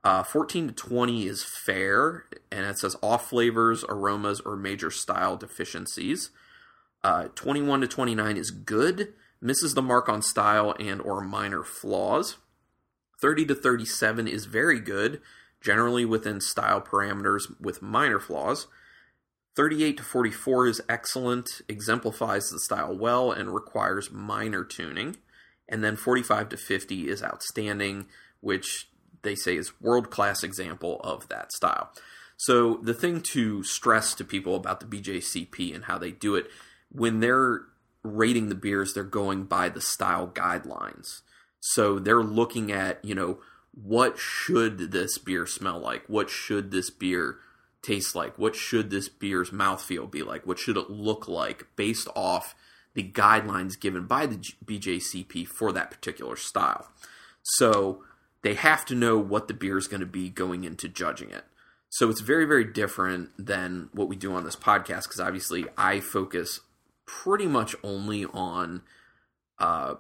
Uh, 0.03 0.23
14 0.23 0.69
to 0.69 0.73
20 0.73 1.27
is 1.27 1.43
fair, 1.43 2.25
and 2.51 2.65
it 2.65 2.77
says 2.79 2.95
off 3.01 3.29
flavors, 3.29 3.83
aromas, 3.87 4.39
or 4.39 4.55
major 4.55 4.91
style 4.91 5.37
deficiencies. 5.37 6.31
Uh, 7.03 7.27
21 7.35 7.81
to 7.81 7.87
29 7.87 8.37
is 8.37 8.49
good, 8.49 9.13
misses 9.41 9.75
the 9.75 9.81
mark 9.81 10.09
on 10.09 10.23
style 10.23 10.75
and 10.79 11.01
or 11.01 11.21
minor 11.21 11.63
flaws. 11.63 12.37
30 13.21 13.45
to 13.45 13.55
37 13.55 14.27
is 14.27 14.45
very 14.45 14.79
good, 14.79 15.21
generally 15.65 16.05
within 16.05 16.39
style 16.39 16.79
parameters 16.79 17.43
with 17.59 17.81
minor 17.81 18.19
flaws. 18.19 18.67
38 19.55 19.97
to 19.97 20.03
44 20.03 20.67
is 20.67 20.81
excellent, 20.87 21.61
exemplifies 21.67 22.49
the 22.49 22.59
style 22.59 22.95
well, 22.95 23.31
and 23.31 23.53
requires 23.53 24.11
minor 24.11 24.63
tuning. 24.63 25.15
And 25.67 25.83
then 25.83 25.95
45 25.95 26.49
to 26.49 26.57
50 26.57 27.09
is 27.09 27.23
outstanding, 27.23 28.05
which 28.41 28.89
they 29.23 29.33
say 29.33 29.57
is 29.57 29.81
world 29.81 30.11
class 30.11 30.43
example 30.43 31.01
of 31.03 31.27
that 31.29 31.51
style. 31.51 31.91
So 32.37 32.75
the 32.83 32.93
thing 32.93 33.21
to 33.21 33.63
stress 33.63 34.13
to 34.15 34.23
people 34.23 34.55
about 34.55 34.81
the 34.81 34.85
BJCP 34.85 35.73
and 35.73 35.85
how 35.85 35.97
they 35.97 36.11
do 36.11 36.35
it, 36.35 36.47
when 36.91 37.21
they're 37.21 37.61
rating 38.03 38.49
the 38.49 38.55
beers, 38.55 38.93
they're 38.93 39.03
going 39.03 39.45
by 39.45 39.69
the 39.69 39.81
style 39.81 40.27
guidelines. 40.27 41.21
So 41.59 41.97
they're 41.97 42.21
looking 42.21 42.71
at, 42.71 43.03
you 43.03 43.15
know, 43.15 43.39
what 43.75 44.17
should 44.17 44.91
this 44.91 45.17
beer 45.17 45.45
smell 45.45 45.79
like? 45.79 46.03
What 46.07 46.29
should 46.29 46.71
this 46.71 46.89
beer 46.89 47.37
taste 47.81 48.15
like? 48.15 48.37
What 48.39 48.55
should 48.55 48.89
this 48.89 49.09
beer's 49.09 49.51
mouthfeel 49.51 50.09
be 50.09 50.23
like? 50.23 50.47
What 50.47 50.59
should 50.59 50.77
it 50.77 50.89
look 50.89 51.27
like 51.27 51.67
based 51.75 52.07
off 52.15 52.55
the 52.93 53.03
guidelines 53.03 53.79
given 53.79 54.07
by 54.07 54.25
the 54.25 54.37
BJCP 54.65 55.47
for 55.47 55.71
that 55.73 55.91
particular 55.91 56.35
style? 56.35 56.89
So 57.43 58.03
they 58.41 58.53
have 58.53 58.85
to 58.85 58.95
know 58.95 59.17
what 59.17 59.47
the 59.47 59.53
beer 59.53 59.77
is 59.77 59.87
going 59.87 59.99
to 59.99 60.05
be 60.05 60.29
going 60.29 60.63
into 60.63 60.87
judging 60.87 61.29
it. 61.29 61.43
So 61.89 62.09
it's 62.09 62.21
very, 62.21 62.45
very 62.45 62.65
different 62.65 63.31
than 63.37 63.89
what 63.91 64.09
we 64.09 64.15
do 64.15 64.33
on 64.33 64.43
this 64.43 64.55
podcast 64.55 65.03
because 65.03 65.19
obviously 65.19 65.65
I 65.77 65.99
focus 65.99 66.61
pretty 67.05 67.47
much 67.47 67.75
only 67.83 68.25
on 68.25 68.81
uh, 69.59 69.95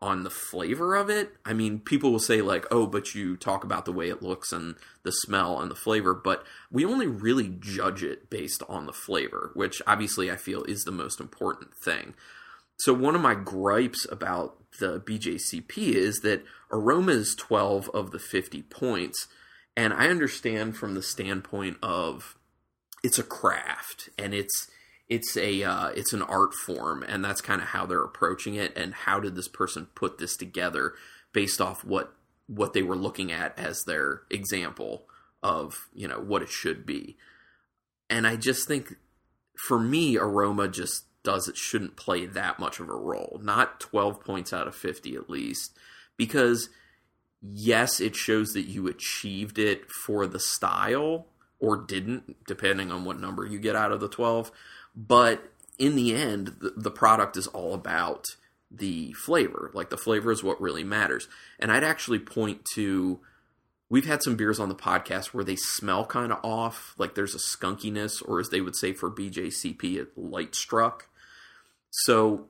on 0.00 0.22
the 0.22 0.30
flavor 0.30 0.94
of 0.94 1.10
it. 1.10 1.36
I 1.44 1.52
mean, 1.52 1.80
people 1.80 2.12
will 2.12 2.18
say 2.20 2.40
like, 2.40 2.66
"Oh, 2.70 2.86
but 2.86 3.14
you 3.14 3.36
talk 3.36 3.64
about 3.64 3.84
the 3.84 3.92
way 3.92 4.08
it 4.08 4.22
looks 4.22 4.52
and 4.52 4.76
the 5.02 5.12
smell 5.12 5.60
and 5.60 5.70
the 5.70 5.76
flavor," 5.76 6.14
but 6.14 6.46
we 6.70 6.84
only 6.84 7.06
really 7.06 7.48
judge 7.58 8.02
it 8.02 8.30
based 8.30 8.62
on 8.68 8.86
the 8.86 8.92
flavor, 8.92 9.50
which 9.54 9.82
obviously 9.86 10.30
I 10.30 10.36
feel 10.36 10.62
is 10.64 10.84
the 10.84 10.92
most 10.92 11.20
important 11.20 11.70
thing. 11.82 12.14
So 12.80 12.92
one 12.94 13.16
of 13.16 13.20
my 13.20 13.34
gripes 13.34 14.06
about 14.10 14.56
the 14.78 15.00
BJCP 15.00 15.94
is 15.94 16.20
that 16.20 16.44
aroma 16.70 17.12
is 17.12 17.34
12 17.34 17.90
of 17.92 18.12
the 18.12 18.20
50 18.20 18.62
points, 18.62 19.26
and 19.76 19.92
I 19.92 20.08
understand 20.08 20.76
from 20.76 20.94
the 20.94 21.02
standpoint 21.02 21.78
of 21.82 22.36
it's 23.02 23.18
a 23.18 23.24
craft 23.24 24.10
and 24.18 24.34
it's 24.34 24.68
it's 25.08 25.36
a 25.36 25.62
uh, 25.62 25.88
it's 25.88 26.12
an 26.12 26.22
art 26.22 26.54
form, 26.54 27.02
and 27.02 27.24
that's 27.24 27.40
kind 27.40 27.62
of 27.62 27.68
how 27.68 27.86
they're 27.86 28.04
approaching 28.04 28.54
it. 28.54 28.76
And 28.76 28.94
how 28.94 29.20
did 29.20 29.34
this 29.34 29.48
person 29.48 29.88
put 29.94 30.18
this 30.18 30.36
together 30.36 30.94
based 31.32 31.60
off 31.60 31.84
what 31.84 32.14
what 32.46 32.72
they 32.72 32.82
were 32.82 32.96
looking 32.96 33.32
at 33.32 33.58
as 33.58 33.82
their 33.84 34.22
example 34.30 35.04
of 35.42 35.88
you 35.94 36.08
know 36.08 36.20
what 36.20 36.42
it 36.42 36.50
should 36.50 36.84
be? 36.84 37.16
And 38.10 38.26
I 38.26 38.36
just 38.36 38.68
think 38.68 38.96
for 39.66 39.78
me, 39.78 40.16
aroma 40.16 40.68
just 40.68 41.04
does 41.22 41.48
it 41.48 41.56
shouldn't 41.56 41.96
play 41.96 42.26
that 42.26 42.58
much 42.58 42.80
of 42.80 42.88
a 42.88 42.94
role. 42.94 43.40
Not 43.42 43.80
12 43.80 44.20
points 44.24 44.52
out 44.52 44.68
of 44.68 44.74
50 44.74 45.14
at 45.16 45.28
least, 45.28 45.76
because 46.16 46.68
yes, 47.42 48.00
it 48.00 48.14
shows 48.14 48.52
that 48.52 48.66
you 48.66 48.86
achieved 48.88 49.58
it 49.58 49.90
for 49.90 50.26
the 50.26 50.40
style 50.40 51.26
or 51.60 51.76
didn't, 51.76 52.36
depending 52.46 52.92
on 52.92 53.04
what 53.04 53.20
number 53.20 53.44
you 53.44 53.58
get 53.58 53.76
out 53.76 53.92
of 53.92 54.00
the 54.00 54.08
12. 54.08 54.50
But 54.98 55.52
in 55.78 55.94
the 55.94 56.12
end, 56.12 56.56
the, 56.60 56.74
the 56.76 56.90
product 56.90 57.36
is 57.36 57.46
all 57.46 57.72
about 57.72 58.26
the 58.68 59.12
flavor. 59.12 59.70
Like 59.72 59.90
the 59.90 59.96
flavor 59.96 60.32
is 60.32 60.42
what 60.42 60.60
really 60.60 60.82
matters. 60.82 61.28
And 61.58 61.70
I'd 61.70 61.84
actually 61.84 62.18
point 62.18 62.64
to 62.74 63.20
we've 63.88 64.06
had 64.06 64.22
some 64.22 64.36
beers 64.36 64.58
on 64.58 64.68
the 64.68 64.74
podcast 64.74 65.26
where 65.26 65.44
they 65.44 65.56
smell 65.56 66.04
kind 66.04 66.32
of 66.32 66.40
off, 66.42 66.94
like 66.98 67.14
there's 67.14 67.34
a 67.34 67.38
skunkiness, 67.38 68.22
or 68.26 68.40
as 68.40 68.50
they 68.50 68.60
would 68.60 68.76
say 68.76 68.92
for 68.92 69.10
BJCP, 69.10 69.96
it 69.96 70.18
light 70.18 70.54
struck. 70.54 71.08
So 71.90 72.46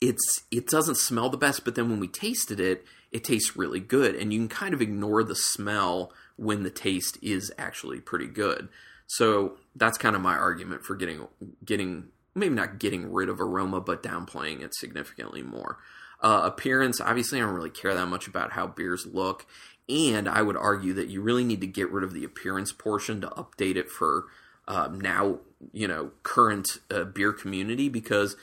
it's 0.00 0.44
it 0.50 0.68
doesn't 0.68 0.96
smell 0.96 1.28
the 1.28 1.36
best, 1.36 1.64
but 1.64 1.74
then 1.74 1.90
when 1.90 2.00
we 2.00 2.08
tasted 2.08 2.60
it, 2.60 2.84
it 3.10 3.24
tastes 3.24 3.56
really 3.56 3.80
good, 3.80 4.14
and 4.14 4.32
you 4.32 4.38
can 4.38 4.48
kind 4.48 4.72
of 4.72 4.80
ignore 4.80 5.24
the 5.24 5.36
smell 5.36 6.12
when 6.36 6.62
the 6.62 6.70
taste 6.70 7.18
is 7.22 7.52
actually 7.58 8.00
pretty 8.00 8.26
good. 8.26 8.68
So 9.06 9.58
that's 9.76 9.98
kind 9.98 10.16
of 10.16 10.22
my 10.22 10.34
argument 10.34 10.84
for 10.84 10.96
getting 10.96 11.28
getting 11.64 12.08
maybe 12.34 12.54
not 12.54 12.78
getting 12.78 13.12
rid 13.12 13.28
of 13.28 13.40
aroma, 13.40 13.80
but 13.80 14.02
downplaying 14.02 14.62
it 14.62 14.74
significantly 14.74 15.42
more. 15.42 15.78
Uh, 16.20 16.42
appearance, 16.44 17.00
obviously, 17.00 17.38
I 17.38 17.44
don't 17.44 17.54
really 17.54 17.70
care 17.70 17.94
that 17.94 18.06
much 18.06 18.26
about 18.26 18.52
how 18.52 18.66
beers 18.66 19.06
look, 19.06 19.46
and 19.88 20.28
I 20.28 20.42
would 20.42 20.56
argue 20.56 20.92
that 20.94 21.08
you 21.08 21.22
really 21.22 21.44
need 21.44 21.60
to 21.60 21.66
get 21.66 21.90
rid 21.90 22.04
of 22.04 22.12
the 22.12 22.24
appearance 22.24 22.72
portion 22.72 23.20
to 23.20 23.28
update 23.28 23.76
it 23.76 23.90
for 23.90 24.24
uh, 24.68 24.88
now, 24.92 25.38
you 25.72 25.86
know, 25.86 26.10
current 26.22 26.78
uh, 26.90 27.04
beer 27.04 27.32
community. 27.32 27.88
Because 27.88 28.36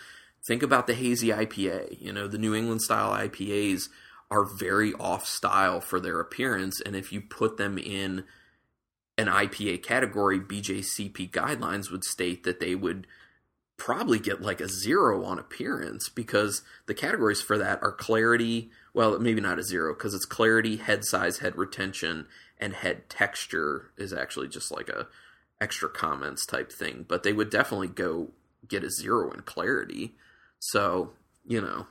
think 0.45 0.63
about 0.63 0.87
the 0.87 0.93
hazy 0.93 1.29
IPA. 1.29 1.99
You 1.99 2.13
know, 2.13 2.27
the 2.27 2.37
New 2.37 2.55
England 2.55 2.81
style 2.81 3.11
IPAs 3.11 3.89
are 4.29 4.45
very 4.45 4.93
off 4.93 5.25
style 5.25 5.81
for 5.81 5.99
their 5.99 6.19
appearance, 6.19 6.79
and 6.81 6.95
if 6.95 7.11
you 7.11 7.21
put 7.21 7.57
them 7.57 7.77
in 7.77 8.23
an 9.17 9.27
IPA 9.27 9.83
category, 9.83 10.39
BJCP 10.39 11.31
guidelines 11.31 11.91
would 11.91 12.03
state 12.03 12.43
that 12.43 12.59
they 12.59 12.75
would 12.75 13.07
probably 13.77 14.19
get 14.19 14.41
like 14.41 14.61
a 14.61 14.69
zero 14.69 15.25
on 15.25 15.39
appearance 15.39 16.09
because 16.09 16.61
the 16.85 16.93
categories 16.93 17.41
for 17.41 17.57
that 17.57 17.81
are 17.81 17.91
clarity. 17.91 18.71
Well, 18.93 19.17
maybe 19.19 19.41
not 19.41 19.59
a 19.59 19.63
zero 19.63 19.93
because 19.93 20.13
it's 20.13 20.25
clarity, 20.25 20.77
head 20.77 21.03
size, 21.03 21.39
head 21.39 21.57
retention, 21.57 22.27
and 22.59 22.73
head 22.73 23.09
texture 23.09 23.91
is 23.97 24.13
actually 24.13 24.47
just 24.47 24.71
like 24.71 24.89
a 24.89 25.07
extra 25.59 25.89
comments 25.89 26.45
type 26.45 26.71
thing. 26.71 27.05
But 27.07 27.23
they 27.23 27.33
would 27.33 27.49
definitely 27.49 27.87
go 27.89 28.31
get 28.67 28.83
a 28.83 28.89
zero 28.89 29.31
in 29.31 29.41
clarity. 29.41 30.15
So 30.59 31.13
you 31.45 31.61
know, 31.61 31.87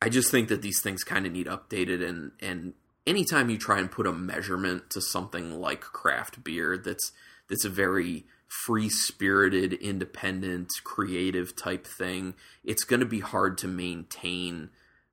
I 0.00 0.08
just 0.08 0.30
think 0.30 0.48
that 0.48 0.62
these 0.62 0.80
things 0.80 1.04
kind 1.04 1.26
of 1.26 1.32
need 1.32 1.46
updated 1.46 2.06
and 2.06 2.32
and 2.40 2.74
anytime 3.08 3.48
you 3.48 3.56
try 3.56 3.78
and 3.80 3.90
put 3.90 4.06
a 4.06 4.12
measurement 4.12 4.90
to 4.90 5.00
something 5.00 5.58
like 5.58 5.80
craft 5.80 6.44
beer 6.44 6.76
that's 6.76 7.12
that's 7.48 7.64
a 7.64 7.70
very 7.70 8.26
free 8.46 8.88
spirited, 8.88 9.72
independent, 9.74 10.70
creative 10.84 11.56
type 11.56 11.86
thing, 11.86 12.34
it's 12.64 12.84
going 12.84 13.00
to 13.00 13.06
be 13.06 13.20
hard 13.20 13.58
to 13.58 13.68
maintain 13.68 14.70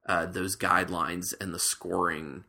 uh, 0.07 0.25
those 0.25 0.57
guidelines 0.57 1.33
and 1.39 1.53
the 1.53 1.59
scoring 1.59 2.43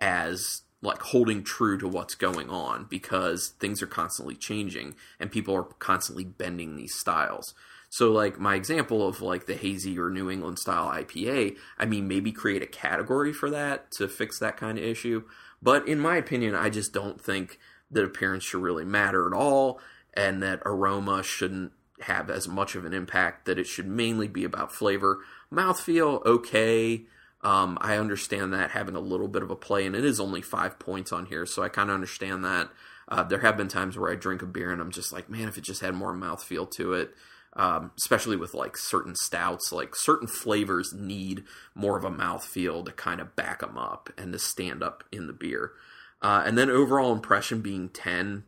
as 0.00 0.62
like 0.82 1.00
holding 1.00 1.42
true 1.42 1.78
to 1.78 1.88
what's 1.88 2.14
going 2.14 2.48
on 2.48 2.86
because 2.88 3.54
things 3.60 3.82
are 3.82 3.88
constantly 3.88 4.34
changing 4.34 4.94
and 5.18 5.32
people 5.32 5.54
are 5.54 5.64
constantly 5.64 6.24
bending 6.24 6.76
these 6.76 6.94
styles. 6.94 7.54
So 7.96 8.12
like 8.12 8.38
my 8.38 8.56
example 8.56 9.08
of 9.08 9.22
like 9.22 9.46
the 9.46 9.54
hazy 9.54 9.98
or 9.98 10.10
New 10.10 10.30
England 10.30 10.58
style 10.58 10.90
IPA, 10.90 11.56
I 11.78 11.86
mean 11.86 12.06
maybe 12.06 12.30
create 12.30 12.60
a 12.60 12.66
category 12.66 13.32
for 13.32 13.48
that 13.48 13.90
to 13.92 14.06
fix 14.06 14.38
that 14.38 14.58
kind 14.58 14.76
of 14.76 14.84
issue. 14.84 15.24
But 15.62 15.88
in 15.88 15.98
my 15.98 16.16
opinion, 16.16 16.54
I 16.54 16.68
just 16.68 16.92
don't 16.92 17.18
think 17.18 17.58
that 17.90 18.04
appearance 18.04 18.44
should 18.44 18.60
really 18.60 18.84
matter 18.84 19.26
at 19.26 19.32
all 19.32 19.80
and 20.12 20.42
that 20.42 20.60
aroma 20.66 21.22
shouldn't 21.22 21.72
have 22.02 22.28
as 22.28 22.46
much 22.46 22.74
of 22.74 22.84
an 22.84 22.92
impact 22.92 23.46
that 23.46 23.58
it 23.58 23.66
should 23.66 23.86
mainly 23.86 24.28
be 24.28 24.44
about 24.44 24.72
flavor. 24.72 25.20
Mouthfeel, 25.50 26.22
okay. 26.26 27.06
Um, 27.40 27.78
I 27.80 27.96
understand 27.96 28.52
that 28.52 28.72
having 28.72 28.94
a 28.94 29.00
little 29.00 29.28
bit 29.28 29.42
of 29.42 29.50
a 29.50 29.56
play, 29.56 29.86
and 29.86 29.96
it 29.96 30.04
is 30.04 30.20
only 30.20 30.42
five 30.42 30.78
points 30.78 31.12
on 31.12 31.24
here, 31.24 31.46
so 31.46 31.62
I 31.62 31.70
kind 31.70 31.88
of 31.88 31.94
understand 31.94 32.44
that. 32.44 32.68
Uh, 33.08 33.22
there 33.22 33.38
have 33.38 33.56
been 33.56 33.68
times 33.68 33.96
where 33.96 34.12
I 34.12 34.16
drink 34.16 34.42
a 34.42 34.46
beer 34.46 34.70
and 34.70 34.82
I'm 34.82 34.90
just 34.90 35.14
like, 35.14 35.30
man, 35.30 35.48
if 35.48 35.56
it 35.56 35.62
just 35.62 35.80
had 35.80 35.94
more 35.94 36.12
mouthfeel 36.12 36.70
to 36.72 36.92
it 36.92 37.14
um, 37.56 37.90
especially 37.96 38.36
with 38.36 38.52
like 38.54 38.76
certain 38.76 39.16
stouts, 39.16 39.72
like 39.72 39.96
certain 39.96 40.28
flavors 40.28 40.92
need 40.92 41.42
more 41.74 41.96
of 41.96 42.04
a 42.04 42.10
mouthfeel 42.10 42.84
to 42.84 42.92
kind 42.92 43.20
of 43.20 43.34
back 43.34 43.60
them 43.60 43.78
up 43.78 44.10
and 44.18 44.32
to 44.34 44.38
stand 44.38 44.82
up 44.82 45.02
in 45.10 45.26
the 45.26 45.32
beer. 45.32 45.72
Uh, 46.20 46.42
and 46.44 46.56
then 46.56 46.68
overall 46.70 47.12
impression 47.12 47.62
being 47.62 47.88
10, 47.88 48.44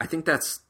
I 0.00 0.06
think 0.06 0.24
that's. 0.24 0.60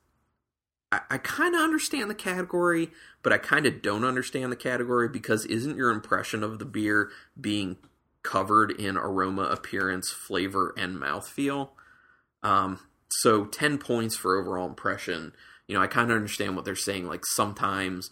I, 0.90 1.00
I 1.10 1.18
kind 1.18 1.54
of 1.54 1.62
understand 1.62 2.10
the 2.10 2.14
category, 2.14 2.90
but 3.22 3.32
I 3.32 3.38
kind 3.38 3.64
of 3.64 3.80
don't 3.80 4.04
understand 4.04 4.52
the 4.52 4.56
category 4.56 5.08
because 5.08 5.46
isn't 5.46 5.76
your 5.76 5.90
impression 5.90 6.42
of 6.42 6.58
the 6.58 6.66
beer 6.66 7.10
being 7.40 7.78
covered 8.22 8.70
in 8.70 8.98
aroma, 8.98 9.44
appearance, 9.44 10.10
flavor, 10.10 10.74
and 10.76 10.98
mouthfeel? 10.98 11.70
Um, 12.42 12.80
so 13.08 13.46
10 13.46 13.78
points 13.78 14.16
for 14.16 14.38
overall 14.38 14.68
impression 14.68 15.32
you 15.72 15.78
know, 15.78 15.82
I 15.82 15.86
kind 15.86 16.10
of 16.10 16.16
understand 16.18 16.54
what 16.54 16.66
they're 16.66 16.76
saying. 16.76 17.06
Like 17.06 17.24
sometimes 17.24 18.10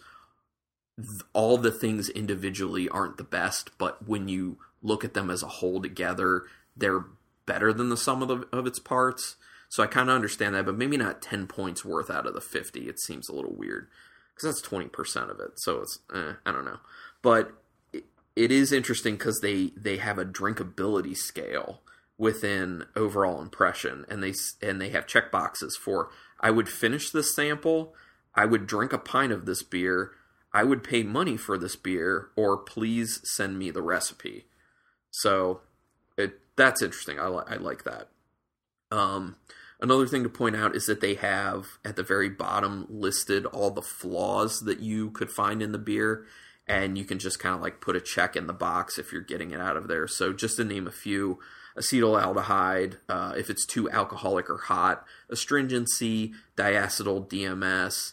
all 1.35 1.59
the 1.59 1.71
things 1.71 2.09
individually 2.09 2.89
aren't 2.89 3.19
the 3.19 3.23
best, 3.23 3.77
but 3.77 4.09
when 4.09 4.29
you 4.29 4.57
look 4.81 5.05
at 5.05 5.13
them 5.13 5.31
as 5.31 5.43
a 5.43 5.49
whole 5.49 5.83
together, 5.83 6.45
they're 6.75 7.05
better 7.45 7.71
than 7.75 7.91
the 7.91 7.99
sum 7.99 8.23
of, 8.23 8.29
the, 8.29 8.49
of 8.51 8.67
its 8.67 8.79
parts. 8.79 9.37
So 9.69 9.83
I 9.83 9.89
kind 9.89 10.09
of 10.09 10.15
understand 10.15 10.55
that, 10.55 10.65
but 10.65 10.79
maybe 10.79 10.97
not 10.97 11.21
10 11.21 11.49
points 11.49 11.85
worth 11.85 12.09
out 12.09 12.27
of 12.27 12.33
the 12.33 12.41
50. 12.41 12.89
It 12.89 12.99
seems 12.99 13.29
a 13.29 13.35
little 13.35 13.55
weird 13.55 13.89
because 14.35 14.57
that's 14.57 14.67
20% 14.67 15.31
of 15.31 15.39
it. 15.39 15.61
So 15.61 15.83
it's, 15.83 15.99
eh, 16.15 16.33
I 16.47 16.53
don't 16.53 16.65
know. 16.65 16.81
But 17.21 17.53
it, 17.93 18.07
it 18.37 18.51
is 18.51 18.73
interesting 18.73 19.17
because 19.17 19.41
they, 19.41 19.73
they 19.77 19.99
have 19.99 20.17
a 20.17 20.25
drinkability 20.25 21.15
scale 21.15 21.83
within 22.21 22.85
overall 22.95 23.41
impression 23.41 24.05
and 24.11 24.23
they 24.23 24.35
and 24.61 24.79
they 24.79 24.91
have 24.91 25.07
check 25.07 25.33
boxes 25.33 25.75
for 25.75 26.11
I 26.41 26.51
would 26.51 26.69
finish 26.69 27.11
this 27.11 27.35
sample, 27.35 27.95
I 28.35 28.47
would 28.47 28.67
drink 28.67 28.93
a 28.93 28.99
pint 28.99 29.33
of 29.33 29.47
this 29.47 29.63
beer, 29.63 30.13
I 30.53 30.65
would 30.65 30.83
pay 30.83 31.03
money 31.03 31.37
for 31.37 31.57
this 31.57 31.77
beer, 31.77 32.31
or 32.37 32.57
please 32.57 33.21
send 33.25 33.59
me 33.59 33.71
the 33.71 33.83
recipe. 33.83 34.47
So 35.11 35.61
it, 36.17 36.41
that's 36.57 36.83
interesting. 36.83 37.19
I, 37.19 37.29
li- 37.29 37.45
I 37.47 37.57
like 37.57 37.85
that. 37.85 38.09
Um, 38.91 39.37
another 39.81 40.07
thing 40.07 40.23
to 40.25 40.29
point 40.29 40.57
out 40.57 40.75
is 40.75 40.87
that 40.87 41.01
they 41.01 41.15
have 41.15 41.67
at 41.85 41.97
the 41.97 42.03
very 42.03 42.29
bottom 42.29 42.87
listed 42.89 43.47
all 43.47 43.71
the 43.71 43.83
flaws 43.83 44.61
that 44.61 44.81
you 44.81 45.11
could 45.11 45.31
find 45.31 45.63
in 45.63 45.73
the 45.73 45.79
beer, 45.79 46.27
and 46.67 46.99
you 46.99 47.05
can 47.05 47.19
just 47.19 47.39
kind 47.39 47.55
of 47.55 47.61
like 47.61 47.81
put 47.81 47.97
a 47.97 48.01
check 48.01 48.35
in 48.35 48.47
the 48.47 48.53
box 48.53 48.99
if 48.99 49.13
you're 49.13 49.21
getting 49.21 49.53
it 49.53 49.61
out 49.61 49.77
of 49.77 49.89
there. 49.89 50.09
So 50.09 50.33
just 50.33 50.57
to 50.57 50.65
name 50.65 50.87
a 50.87 50.93
few, 50.93 51.39
acetaldehyde, 51.81 52.99
uh, 53.09 53.35
if 53.37 53.51
it's 53.51 53.67
too 53.67 53.91
alcoholic 53.91 54.51
or 54.51 54.59
hot, 54.59 55.05
astringency, 55.29 56.33
diacetyl 56.57 57.29
DMS, 57.29 58.13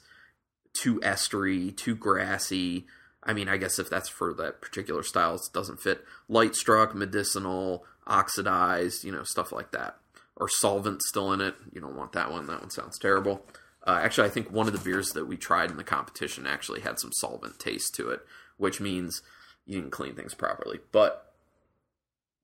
too 0.74 1.00
estery, 1.02 1.76
too 1.76 1.96
grassy. 1.96 2.86
I 3.24 3.34
mean, 3.34 3.50
I 3.50 3.58
guess 3.58 3.80
if 3.80 3.90
that's 3.90 4.10
for 4.10 4.34
that 4.36 4.62
particular 4.62 5.04
style, 5.04 5.36
it 5.36 5.42
doesn't 5.54 5.82
fit. 5.82 6.04
Light 6.30 6.56
struck, 6.56 6.96
medicinal, 6.96 7.86
oxidized, 8.06 9.04
you 9.04 9.12
know, 9.12 9.24
stuff 9.24 9.52
like 9.52 9.72
that. 9.72 9.98
or 10.40 10.48
solvent 10.48 11.02
still 11.02 11.34
in 11.34 11.42
it. 11.42 11.56
You 11.74 11.82
don't 11.82 11.96
want 11.96 12.12
that 12.14 12.32
one. 12.32 12.46
That 12.46 12.62
one 12.62 12.70
sounds 12.70 13.00
terrible. 13.00 13.44
Uh, 13.86 14.00
actually, 14.04 14.28
I 14.28 14.32
think 14.32 14.52
one 14.52 14.68
of 14.68 14.74
the 14.74 14.80
beers 14.80 15.14
that 15.14 15.28
we 15.28 15.36
tried 15.36 15.72
in 15.72 15.78
the 15.78 15.84
competition 15.84 16.46
actually 16.46 16.82
had 16.82 17.00
some 17.00 17.12
solvent 17.14 17.58
taste 17.58 17.96
to 17.96 18.10
it, 18.10 18.22
which 18.58 18.80
means 18.80 19.24
you 19.66 19.80
didn't 19.80 19.92
clean 19.92 20.14
things 20.14 20.36
properly. 20.36 20.80
But, 20.92 21.34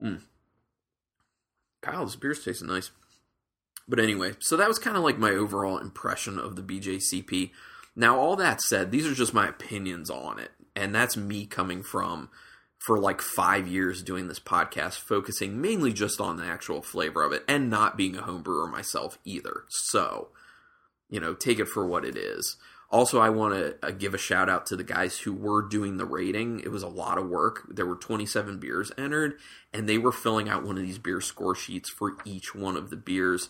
mm, 0.01 0.21
Kyle, 1.83 2.05
this 2.05 2.15
beer's 2.15 2.43
tasting 2.43 2.69
nice. 2.69 2.91
But 3.87 3.99
anyway, 3.99 4.33
so 4.39 4.55
that 4.55 4.69
was 4.69 4.79
kind 4.79 4.95
of 4.95 5.03
like 5.03 5.17
my 5.17 5.31
overall 5.31 5.77
impression 5.77 6.39
of 6.39 6.55
the 6.55 6.61
BJCP. 6.61 7.51
Now, 7.95 8.17
all 8.17 8.35
that 8.37 8.61
said, 8.61 8.89
these 8.89 9.05
are 9.05 9.13
just 9.13 9.33
my 9.33 9.47
opinions 9.47 10.09
on 10.09 10.39
it. 10.39 10.51
And 10.75 10.95
that's 10.95 11.17
me 11.17 11.45
coming 11.45 11.83
from 11.83 12.29
for 12.79 12.97
like 12.97 13.21
five 13.21 13.67
years 13.67 14.01
doing 14.01 14.27
this 14.27 14.39
podcast, 14.39 14.99
focusing 14.99 15.61
mainly 15.61 15.93
just 15.93 16.19
on 16.19 16.37
the 16.37 16.45
actual 16.45 16.81
flavor 16.81 17.23
of 17.23 17.31
it 17.31 17.43
and 17.47 17.69
not 17.69 17.97
being 17.97 18.15
a 18.15 18.23
homebrewer 18.23 18.71
myself 18.71 19.19
either. 19.25 19.63
So, 19.69 20.29
you 21.09 21.19
know, 21.19 21.33
take 21.33 21.59
it 21.59 21.67
for 21.67 21.85
what 21.85 22.05
it 22.05 22.17
is. 22.17 22.57
Also, 22.93 23.19
I 23.19 23.31
want 23.31 23.55
to 23.55 23.75
uh, 23.81 23.89
give 23.89 24.13
a 24.13 24.19
shout 24.19 24.49
out 24.49 24.67
to 24.67 24.75
the 24.75 24.83
guys 24.83 25.17
who 25.17 25.33
were 25.33 25.67
doing 25.67 25.97
the 25.97 26.05
rating. 26.05 26.59
It 26.59 26.69
was 26.69 26.83
a 26.83 26.87
lot 26.87 27.17
of 27.17 27.27
work. 27.27 27.65
There 27.67 27.87
were 27.87 27.95
27 27.95 28.59
beers 28.59 28.91
entered, 28.99 29.39
and 29.73 29.89
they 29.89 29.97
were 29.97 30.11
filling 30.11 30.47
out 30.47 30.63
one 30.63 30.77
of 30.77 30.83
these 30.83 30.99
beer 30.99 31.19
score 31.19 31.55
sheets 31.55 31.89
for 31.89 32.15
each 32.23 32.53
one 32.53 32.77
of 32.77 32.91
the 32.91 32.95
beers 32.95 33.49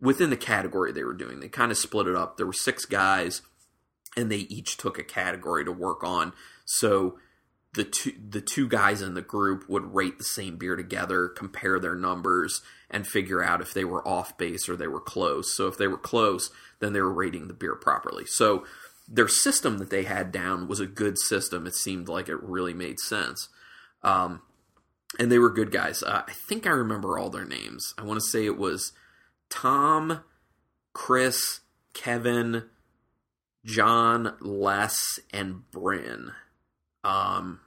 within 0.00 0.30
the 0.30 0.36
category 0.36 0.92
they 0.92 1.02
were 1.02 1.14
doing. 1.14 1.40
They 1.40 1.48
kind 1.48 1.72
of 1.72 1.78
split 1.78 2.06
it 2.06 2.14
up. 2.14 2.36
There 2.36 2.46
were 2.46 2.52
six 2.52 2.84
guys, 2.84 3.42
and 4.16 4.30
they 4.30 4.36
each 4.36 4.76
took 4.76 5.00
a 5.00 5.04
category 5.04 5.64
to 5.64 5.72
work 5.72 6.04
on. 6.04 6.32
So 6.64 7.18
the 7.74 7.84
two 7.84 8.12
the 8.28 8.40
two 8.40 8.68
guys 8.68 9.02
in 9.02 9.14
the 9.14 9.22
group 9.22 9.68
would 9.68 9.94
rate 9.94 10.18
the 10.18 10.24
same 10.24 10.56
beer 10.56 10.76
together, 10.76 11.28
compare 11.28 11.78
their 11.78 11.94
numbers, 11.94 12.62
and 12.90 13.06
figure 13.06 13.42
out 13.42 13.60
if 13.60 13.74
they 13.74 13.84
were 13.84 14.06
off 14.06 14.36
base 14.38 14.68
or 14.68 14.76
they 14.76 14.86
were 14.86 15.00
close. 15.00 15.52
So 15.52 15.68
if 15.68 15.76
they 15.76 15.86
were 15.86 15.98
close, 15.98 16.50
then 16.80 16.92
they 16.92 17.00
were 17.00 17.12
rating 17.12 17.48
the 17.48 17.54
beer 17.54 17.74
properly. 17.74 18.24
So 18.26 18.64
their 19.08 19.28
system 19.28 19.78
that 19.78 19.90
they 19.90 20.04
had 20.04 20.32
down 20.32 20.68
was 20.68 20.80
a 20.80 20.86
good 20.86 21.18
system. 21.18 21.66
It 21.66 21.74
seemed 21.74 22.08
like 22.08 22.28
it 22.28 22.42
really 22.42 22.74
made 22.74 22.98
sense. 22.98 23.48
Um, 24.02 24.42
and 25.18 25.30
they 25.30 25.38
were 25.38 25.50
good 25.50 25.70
guys. 25.70 26.02
Uh, 26.02 26.22
I 26.26 26.32
think 26.32 26.66
I 26.66 26.70
remember 26.70 27.18
all 27.18 27.30
their 27.30 27.44
names. 27.44 27.94
I 27.96 28.02
want 28.02 28.20
to 28.20 28.26
say 28.26 28.44
it 28.44 28.58
was 28.58 28.92
Tom, 29.48 30.24
Chris, 30.92 31.60
Kevin, 31.94 32.64
John, 33.64 34.36
Les, 34.40 35.18
and 35.32 35.70
Bryn. 35.70 36.32
Um, 37.06 37.60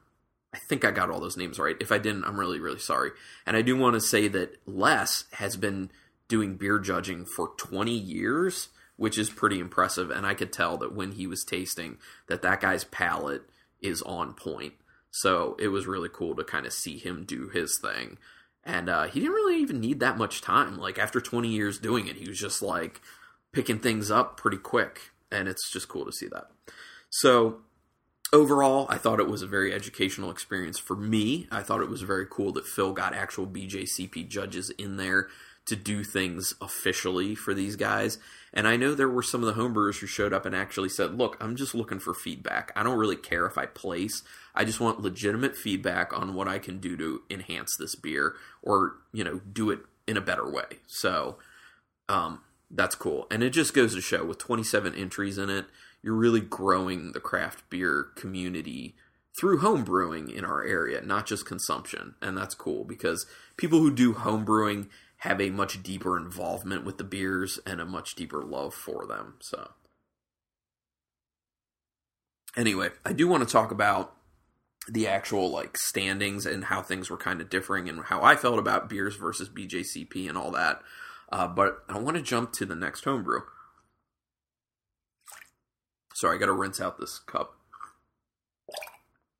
I 0.53 0.57
think 0.57 0.83
I 0.83 0.91
got 0.91 1.09
all 1.09 1.21
those 1.21 1.37
names 1.37 1.59
right. 1.59 1.77
If 1.79 1.91
I 1.91 1.97
didn't, 1.97 2.25
I'm 2.25 2.39
really, 2.39 2.59
really 2.59 2.79
sorry. 2.79 3.11
And 3.45 3.55
I 3.55 3.61
do 3.61 3.77
want 3.77 3.93
to 3.93 4.01
say 4.01 4.27
that 4.27 4.57
Les 4.65 5.23
has 5.33 5.55
been 5.55 5.91
doing 6.27 6.55
beer 6.55 6.77
judging 6.77 7.25
for 7.25 7.51
20 7.57 7.91
years, 7.91 8.69
which 8.97 9.17
is 9.17 9.29
pretty 9.29 9.59
impressive. 9.59 10.09
And 10.09 10.25
I 10.25 10.33
could 10.33 10.51
tell 10.51 10.77
that 10.79 10.93
when 10.93 11.13
he 11.13 11.25
was 11.25 11.45
tasting, 11.45 11.97
that 12.27 12.41
that 12.41 12.59
guy's 12.59 12.83
palate 12.83 13.43
is 13.81 14.01
on 14.01 14.33
point. 14.33 14.73
So 15.11 15.55
it 15.57 15.69
was 15.69 15.87
really 15.87 16.09
cool 16.11 16.35
to 16.35 16.43
kind 16.43 16.65
of 16.65 16.73
see 16.73 16.97
him 16.97 17.23
do 17.25 17.49
his 17.49 17.79
thing. 17.81 18.17
And 18.63 18.89
uh, 18.89 19.05
he 19.05 19.19
didn't 19.21 19.35
really 19.35 19.61
even 19.61 19.79
need 19.79 20.01
that 20.01 20.17
much 20.17 20.41
time. 20.41 20.77
Like 20.77 20.99
after 20.99 21.21
20 21.21 21.47
years 21.47 21.79
doing 21.79 22.07
it, 22.07 22.17
he 22.17 22.27
was 22.27 22.37
just 22.37 22.61
like 22.61 23.01
picking 23.53 23.79
things 23.79 24.11
up 24.11 24.35
pretty 24.35 24.57
quick. 24.57 25.11
And 25.31 25.47
it's 25.47 25.71
just 25.71 25.87
cool 25.87 26.05
to 26.05 26.11
see 26.11 26.27
that. 26.27 26.47
So 27.09 27.61
overall, 28.31 28.85
I 28.89 28.97
thought 28.97 29.19
it 29.19 29.27
was 29.27 29.41
a 29.41 29.47
very 29.47 29.73
educational 29.73 30.31
experience 30.31 30.79
for 30.79 30.95
me. 30.95 31.47
I 31.51 31.61
thought 31.61 31.81
it 31.81 31.89
was 31.89 32.01
very 32.01 32.25
cool 32.29 32.51
that 32.53 32.67
Phil 32.67 32.93
got 32.93 33.13
actual 33.13 33.47
BJCP 33.47 34.27
judges 34.27 34.69
in 34.71 34.97
there 34.97 35.27
to 35.65 35.75
do 35.75 36.03
things 36.03 36.55
officially 36.61 37.35
for 37.35 37.53
these 37.53 37.75
guys. 37.75 38.17
And 38.53 38.67
I 38.67 38.75
know 38.75 38.95
there 38.95 39.09
were 39.09 39.21
some 39.21 39.43
of 39.43 39.55
the 39.55 39.61
homebrewers 39.61 39.99
who 39.99 40.07
showed 40.07 40.33
up 40.33 40.45
and 40.45 40.55
actually 40.55 40.89
said, 40.89 41.15
Look, 41.15 41.37
I'm 41.39 41.55
just 41.55 41.75
looking 41.75 41.99
for 41.99 42.13
feedback. 42.13 42.71
I 42.75 42.81
don't 42.81 42.97
really 42.97 43.15
care 43.15 43.45
if 43.45 43.57
I 43.57 43.67
place. 43.67 44.23
I 44.55 44.65
just 44.65 44.79
want 44.79 45.01
legitimate 45.01 45.55
feedback 45.55 46.11
on 46.17 46.33
what 46.33 46.47
I 46.47 46.57
can 46.57 46.79
do 46.79 46.97
to 46.97 47.21
enhance 47.29 47.75
this 47.77 47.93
beer 47.93 48.35
or, 48.63 48.95
you 49.13 49.23
know, 49.23 49.41
do 49.51 49.69
it 49.69 49.81
in 50.07 50.17
a 50.17 50.21
better 50.21 50.49
way. 50.49 50.79
So, 50.87 51.37
um, 52.07 52.41
that's 52.71 52.95
cool. 52.95 53.27
And 53.31 53.43
it 53.43 53.51
just 53.51 53.73
goes 53.73 53.95
to 53.95 54.01
show 54.01 54.25
with 54.25 54.37
27 54.39 54.95
entries 54.95 55.37
in 55.37 55.49
it, 55.49 55.65
you're 56.01 56.15
really 56.15 56.41
growing 56.41 57.11
the 57.11 57.19
craft 57.19 57.69
beer 57.69 58.07
community 58.15 58.95
through 59.39 59.59
home 59.59 59.83
brewing 59.83 60.29
in 60.29 60.43
our 60.43 60.63
area, 60.63 61.01
not 61.01 61.25
just 61.25 61.45
consumption. 61.45 62.15
And 62.21 62.37
that's 62.37 62.55
cool 62.55 62.83
because 62.83 63.25
people 63.57 63.79
who 63.79 63.93
do 63.93 64.13
home 64.13 64.43
brewing 64.43 64.89
have 65.17 65.41
a 65.41 65.49
much 65.49 65.83
deeper 65.83 66.17
involvement 66.17 66.85
with 66.85 66.97
the 66.97 67.03
beers 67.03 67.59
and 67.65 67.81
a 67.81 67.85
much 67.85 68.15
deeper 68.15 68.43
love 68.43 68.73
for 68.73 69.05
them. 69.05 69.35
So, 69.41 69.71
anyway, 72.55 72.89
I 73.05 73.13
do 73.13 73.27
want 73.27 73.45
to 73.45 73.51
talk 73.51 73.71
about 73.71 74.15
the 74.87 75.07
actual 75.07 75.51
like 75.51 75.77
standings 75.77 76.45
and 76.45 76.65
how 76.65 76.81
things 76.81 77.09
were 77.09 77.17
kind 77.17 77.41
of 77.41 77.49
differing 77.49 77.89
and 77.89 78.05
how 78.05 78.23
I 78.23 78.35
felt 78.35 78.59
about 78.59 78.89
beers 78.89 79.15
versus 79.17 79.49
BJCP 79.49 80.27
and 80.27 80.37
all 80.37 80.51
that. 80.51 80.81
Uh, 81.31 81.47
but 81.47 81.83
I 81.87 81.99
want 81.99 82.17
to 82.17 82.23
jump 82.23 82.53
to 82.53 82.65
the 82.65 82.75
next 82.75 83.03
homebrew. 83.03 83.41
Sorry, 86.19 86.35
I 86.35 86.39
got 86.39 86.47
to 86.47 86.51
rinse 86.51 86.81
out 86.81 86.99
this 86.99 87.17
cup. 87.19 87.55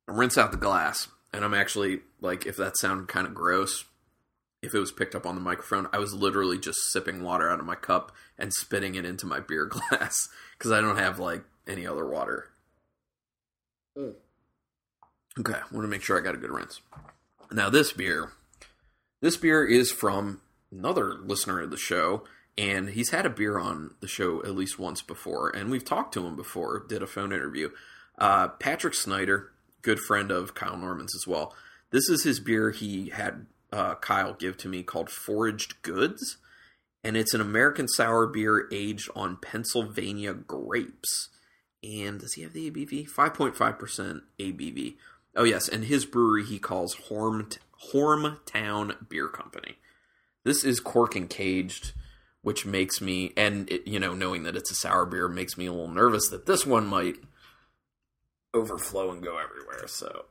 Rinse 0.08 0.38
out 0.38 0.52
the 0.52 0.58
glass. 0.58 1.10
And 1.34 1.44
I'm 1.44 1.54
actually, 1.54 2.00
like, 2.22 2.46
if 2.46 2.56
that 2.56 2.78
sounded 2.78 3.10
kind 3.10 3.28
of 3.28 3.34
gross, 3.34 3.84
if 4.62 4.74
it 4.74 4.80
was 4.80 4.94
picked 4.94 5.14
up 5.14 5.26
on 5.26 5.36
the 5.36 5.42
microphone, 5.42 5.90
I 5.92 6.00
was 6.00 6.14
literally 6.14 6.58
just 6.58 6.90
sipping 6.90 7.22
water 7.22 7.50
out 7.50 7.60
of 7.60 7.66
my 7.66 7.76
cup 7.76 8.14
and 8.38 8.54
spitting 8.54 8.96
it 8.96 9.04
into 9.04 9.26
my 9.26 9.42
beer 9.42 9.66
glass 9.90 10.30
because 10.58 10.72
I 10.72 10.80
don't 10.80 10.96
have, 10.96 11.20
like, 11.20 11.44
any 11.68 11.86
other 11.86 12.08
water. 12.08 12.48
Mm. 13.98 14.14
Okay, 15.38 15.56
I 15.56 15.76
want 15.76 15.84
to 15.84 15.90
make 15.90 16.02
sure 16.02 16.18
I 16.18 16.24
got 16.24 16.36
a 16.36 16.40
good 16.40 16.50
rinse. 16.50 16.80
Now, 17.52 17.70
this 17.70 17.92
beer, 17.92 18.32
this 19.22 19.36
beer 19.36 19.66
is 19.66 19.92
from 19.92 20.40
another 20.72 21.16
listener 21.16 21.60
of 21.60 21.72
the 21.72 21.78
show, 21.78 22.24
and 22.60 22.90
he's 22.90 23.12
had 23.12 23.26
a 23.26 23.30
beer 23.30 23.58
on 23.58 23.92
the 24.02 24.08
show 24.08 24.44
at 24.44 24.54
least 24.54 24.78
once 24.78 25.02
before, 25.02 25.50
and 25.50 25.72
we've 25.72 25.86
talked 25.86 26.14
to 26.14 26.28
him 26.28 26.36
before, 26.36 26.84
did 26.90 27.02
a 27.02 27.08
phone 27.08 27.32
interview. 27.32 27.70
Uh, 28.18 28.50
Patrick 28.50 28.94
Snyder, 28.94 29.54
good 29.82 29.98
friend 29.98 30.30
of 30.30 30.56
Kyle 30.56 30.76
Norman's 30.76 31.16
as 31.16 31.26
well. 31.26 31.56
This 31.92 32.10
is 32.10 32.24
his 32.24 32.42
beer 32.42 32.72
he 32.72 33.12
had 33.12 33.46
uh, 33.72 33.96
Kyle 33.96 34.34
give 34.34 34.58
to 34.58 34.68
me 34.68 34.84
called 34.84 35.10
Foraged 35.10 35.82
Goods, 35.84 36.36
and 37.02 37.16
it's 37.16 37.34
an 37.34 37.40
American 37.40 37.88
sour 37.88 38.28
beer 38.28 38.68
aged 38.74 39.10
on 39.16 39.38
Pennsylvania 39.38 40.34
grapes. 40.34 41.30
And 41.82 42.20
does 42.20 42.34
he 42.34 42.42
have 42.42 42.52
the 42.52 42.70
ABV? 42.70 43.10
5.5% 43.10 44.22
ABV. 44.38 44.96
Oh, 45.34 45.46
yes, 45.46 45.70
and 45.70 45.86
his 45.86 46.06
brewery 46.06 46.44
he 46.44 46.60
calls 46.60 46.98
Horm, 47.10 47.58
Hormtown 47.94 49.08
Beer 49.08 49.30
Company. 49.30 49.78
This 50.44 50.66
is 50.66 50.82
cork 50.82 51.16
and 51.16 51.30
caged 51.30 51.94
which 52.42 52.66
makes 52.66 53.02
me 53.02 53.34
and 53.36 53.70
it, 53.70 53.88
you 53.88 54.00
know 54.00 54.14
knowing 54.14 54.44
that 54.44 54.56
it's 54.56 54.72
a 54.72 54.76
sour 54.76 55.06
beer 55.06 55.28
makes 55.28 55.58
me 55.58 55.66
a 55.66 55.72
little 55.72 55.90
nervous 55.90 56.30
that 56.30 56.46
this 56.46 56.66
one 56.66 56.88
might 56.88 57.18
overflow 58.54 59.12
and 59.12 59.24
go 59.24 59.38
everywhere 59.38 59.88
so. 59.88 60.26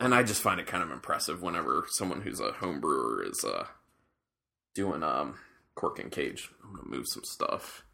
And 0.00 0.14
i 0.14 0.22
just 0.22 0.42
find 0.42 0.60
it 0.60 0.66
kind 0.66 0.82
of 0.82 0.90
impressive 0.90 1.42
whenever 1.42 1.86
someone 1.90 2.22
who's 2.22 2.40
a 2.40 2.52
home 2.52 2.80
brewer 2.80 3.24
is 3.24 3.44
uh 3.44 3.66
doing 4.74 5.02
um 5.02 5.38
cork 5.74 5.98
and 5.98 6.10
cage 6.10 6.50
i'm 6.64 6.74
gonna 6.74 6.88
move 6.88 7.06
some 7.08 7.24
stuff. 7.24 7.84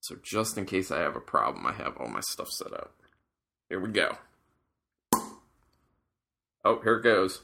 So 0.00 0.16
just 0.22 0.58
in 0.58 0.66
case 0.66 0.90
i 0.90 1.00
have 1.00 1.16
a 1.16 1.20
problem 1.20 1.66
i 1.66 1.72
have 1.72 1.96
all 1.96 2.08
my 2.08 2.20
stuff 2.20 2.48
set 2.48 2.72
up. 2.72 2.94
Here 3.68 3.80
we 3.80 3.90
go. 3.90 4.16
Oh 6.64 6.80
here 6.82 6.96
it 6.96 7.02
goes. 7.02 7.42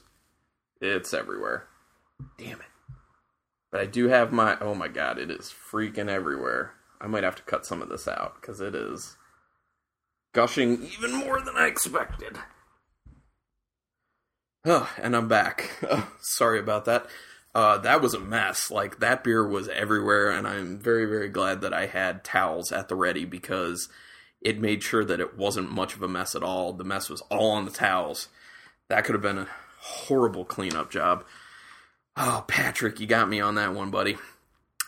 It's 0.81 1.13
everywhere. 1.13 1.67
Damn 2.37 2.59
it 2.59 2.74
but 3.75 3.81
I 3.81 3.87
do 3.87 4.07
have 4.07 4.31
my. 4.31 4.57
Oh 4.61 4.73
my 4.73 4.87
god, 4.87 5.17
it 5.17 5.29
is 5.29 5.53
freaking 5.69 6.07
everywhere. 6.07 6.75
I 7.01 7.07
might 7.07 7.25
have 7.25 7.35
to 7.35 7.43
cut 7.43 7.65
some 7.65 7.81
of 7.81 7.89
this 7.89 8.07
out 8.07 8.35
because 8.39 8.61
it 8.61 8.73
is 8.73 9.17
gushing 10.33 10.87
even 10.97 11.13
more 11.13 11.41
than 11.41 11.57
I 11.57 11.65
expected. 11.67 12.37
Oh, 14.63 14.89
and 14.97 15.13
I'm 15.13 15.27
back. 15.27 15.71
Oh, 15.91 16.09
sorry 16.21 16.57
about 16.57 16.85
that. 16.85 17.07
Uh, 17.53 17.77
that 17.79 18.01
was 18.01 18.13
a 18.13 18.19
mess. 18.21 18.71
Like 18.71 18.99
that 18.99 19.25
beer 19.25 19.45
was 19.45 19.67
everywhere, 19.67 20.31
and 20.31 20.47
I'm 20.47 20.79
very, 20.79 21.03
very 21.05 21.27
glad 21.27 21.59
that 21.59 21.73
I 21.73 21.87
had 21.87 22.23
towels 22.23 22.71
at 22.71 22.87
the 22.87 22.95
ready 22.95 23.25
because 23.25 23.89
it 24.39 24.57
made 24.57 24.83
sure 24.83 25.03
that 25.03 25.19
it 25.19 25.37
wasn't 25.37 25.69
much 25.69 25.97
of 25.97 26.01
a 26.01 26.07
mess 26.07 26.33
at 26.33 26.43
all. 26.43 26.71
The 26.71 26.85
mess 26.85 27.09
was 27.09 27.19
all 27.29 27.51
on 27.51 27.65
the 27.65 27.71
towels. 27.71 28.29
That 28.87 29.03
could 29.03 29.15
have 29.15 29.21
been 29.21 29.39
a 29.39 29.49
horrible 29.81 30.45
cleanup 30.45 30.89
job. 30.89 31.25
Oh, 32.17 32.45
Patrick, 32.47 32.99
you 32.99 33.07
got 33.07 33.27
me 33.27 33.41
on 33.41 33.55
that 33.55 33.73
one, 33.73 33.91
buddy. 33.91 34.17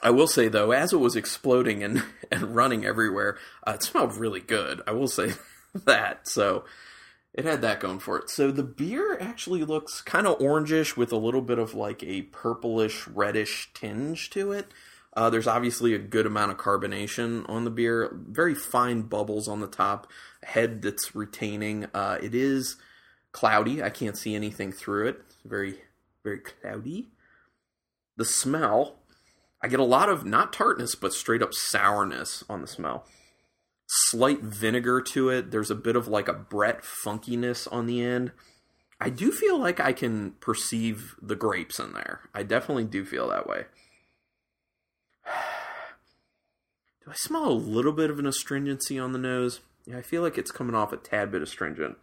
I 0.02 0.12
will 0.12 0.28
say 0.28 0.48
though, 0.48 0.72
as 0.72 0.94
it 0.94 0.98
was 0.98 1.16
exploding 1.16 1.84
and 1.84 2.04
and 2.32 2.56
running 2.56 2.86
everywhere, 2.86 3.38
uh, 3.66 3.74
it 3.76 3.84
smelled 3.84 4.16
really 4.16 4.40
good. 4.40 4.82
I 4.88 4.92
will 4.92 5.08
say 5.08 5.34
that. 5.86 6.28
So 6.28 6.66
it 7.34 7.46
had 7.46 7.62
that 7.62 7.80
going 7.80 8.00
for 8.00 8.18
it. 8.18 8.30
So 8.30 8.52
the 8.52 8.64
beer 8.64 9.18
actually 9.20 9.64
looks 9.64 10.02
kind 10.02 10.26
of 10.26 10.40
orangish 10.40 10.96
with 10.98 11.12
a 11.12 11.18
little 11.18 11.42
bit 11.42 11.60
of 11.60 11.74
like 11.74 12.02
a 12.04 12.24
purplish 12.24 13.08
reddish 13.08 13.72
tinge 13.74 14.30
to 14.32 14.52
it. 14.52 14.72
Uh, 15.14 15.30
there's 15.30 15.48
obviously 15.48 15.94
a 15.94 16.00
good 16.00 16.28
amount 16.28 16.52
of 16.52 16.58
carbonation 16.58 17.48
on 17.50 17.64
the 17.64 17.72
beer, 17.72 18.16
very 18.28 18.54
fine 18.54 19.02
bubbles 19.02 19.48
on 19.48 19.62
the 19.62 19.68
top, 19.68 20.08
head 20.44 20.82
that's 20.84 21.16
retaining. 21.16 21.88
Uh, 21.94 22.20
it 22.22 22.36
is 22.36 22.76
cloudy. 23.32 23.82
I 23.82 23.90
can't 23.90 24.18
see 24.18 24.36
anything 24.36 24.72
through 24.72 25.08
it. 25.08 25.22
It's 25.26 25.38
very, 25.44 25.80
very 26.24 26.40
cloudy. 26.40 27.08
The 28.18 28.26
smell, 28.26 28.98
I 29.62 29.68
get 29.68 29.80
a 29.80 29.84
lot 29.84 30.10
of 30.10 30.26
not 30.26 30.52
tartness, 30.52 30.96
but 30.96 31.14
straight 31.14 31.42
up 31.42 31.54
sourness 31.54 32.44
on 32.50 32.62
the 32.62 32.68
smell 32.68 33.06
slight 33.88 34.42
vinegar 34.42 35.02
to 35.02 35.30
it. 35.30 35.52
There's 35.52 35.72
a 35.72 35.76
bit 35.76 35.96
of 35.96 36.08
like 36.08 36.28
a 36.28 36.34
Brett 36.34 36.84
funkiness 36.84 37.68
on 37.72 37.88
the 37.88 38.04
end. 38.04 38.32
I 39.00 39.10
do 39.10 39.32
feel 39.32 39.58
like 39.60 39.80
I 39.80 39.94
can 39.94 40.32
perceive 40.40 41.16
the 41.22 41.36
grapes 41.36 41.80
in 41.80 41.94
there. 41.94 42.22
I 42.34 42.44
definitely 42.44 42.86
do 42.86 43.06
feel 43.06 43.30
that 43.30 43.48
way. 43.48 43.66
Do 47.04 47.12
I 47.12 47.16
smell 47.16 47.48
a 47.48 47.54
little 47.54 47.94
bit 47.94 48.10
of 48.10 48.20
an 48.20 48.26
astringency 48.26 49.00
on 49.00 49.14
the 49.14 49.18
nose? 49.18 49.62
Yeah, 49.86 49.98
I 49.98 50.02
feel 50.02 50.22
like 50.22 50.38
it's 50.38 50.52
coming 50.52 50.76
off 50.76 50.92
a 50.92 50.98
tad 50.98 51.32
bit 51.32 51.42
astringent. 51.42 51.98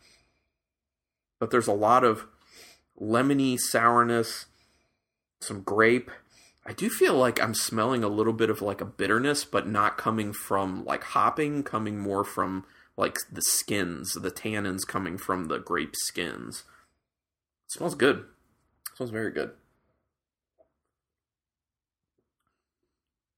But 1.39 1.51
there's 1.51 1.67
a 1.67 1.75
lot 1.75 2.05
of 2.05 2.27
lemony 2.99 3.61
sourness, 3.61 4.47
some 5.45 5.63
grape, 5.63 6.11
I 6.67 6.73
do 6.73 6.89
feel 6.89 7.15
like 7.15 7.41
I'm 7.43 7.55
smelling 7.55 8.03
a 8.03 8.09
little 8.09 8.33
bit 8.33 8.49
of 8.49 8.63
like 8.63 8.81
a 8.81 8.87
bitterness, 8.87 9.45
but 9.45 9.69
not 9.69 9.99
coming 9.99 10.33
from 10.33 10.85
like 10.85 11.05
hopping, 11.05 11.63
coming 11.63 11.99
more 11.99 12.25
from 12.25 12.65
like 12.97 13.19
the 13.31 13.43
skins, 13.43 14.15
the 14.15 14.31
tannins 14.31 14.87
coming 14.87 15.19
from 15.19 15.49
the 15.49 15.59
grape 15.59 15.95
skins. 15.95 16.65
It 17.67 17.73
smells 17.73 17.95
good. 17.95 18.25
It 18.91 18.97
smells 18.97 19.11
very 19.11 19.31
good. 19.31 19.51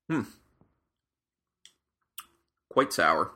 Hmm. 0.09 0.23
Quite 2.69 2.93
sour. 2.93 3.33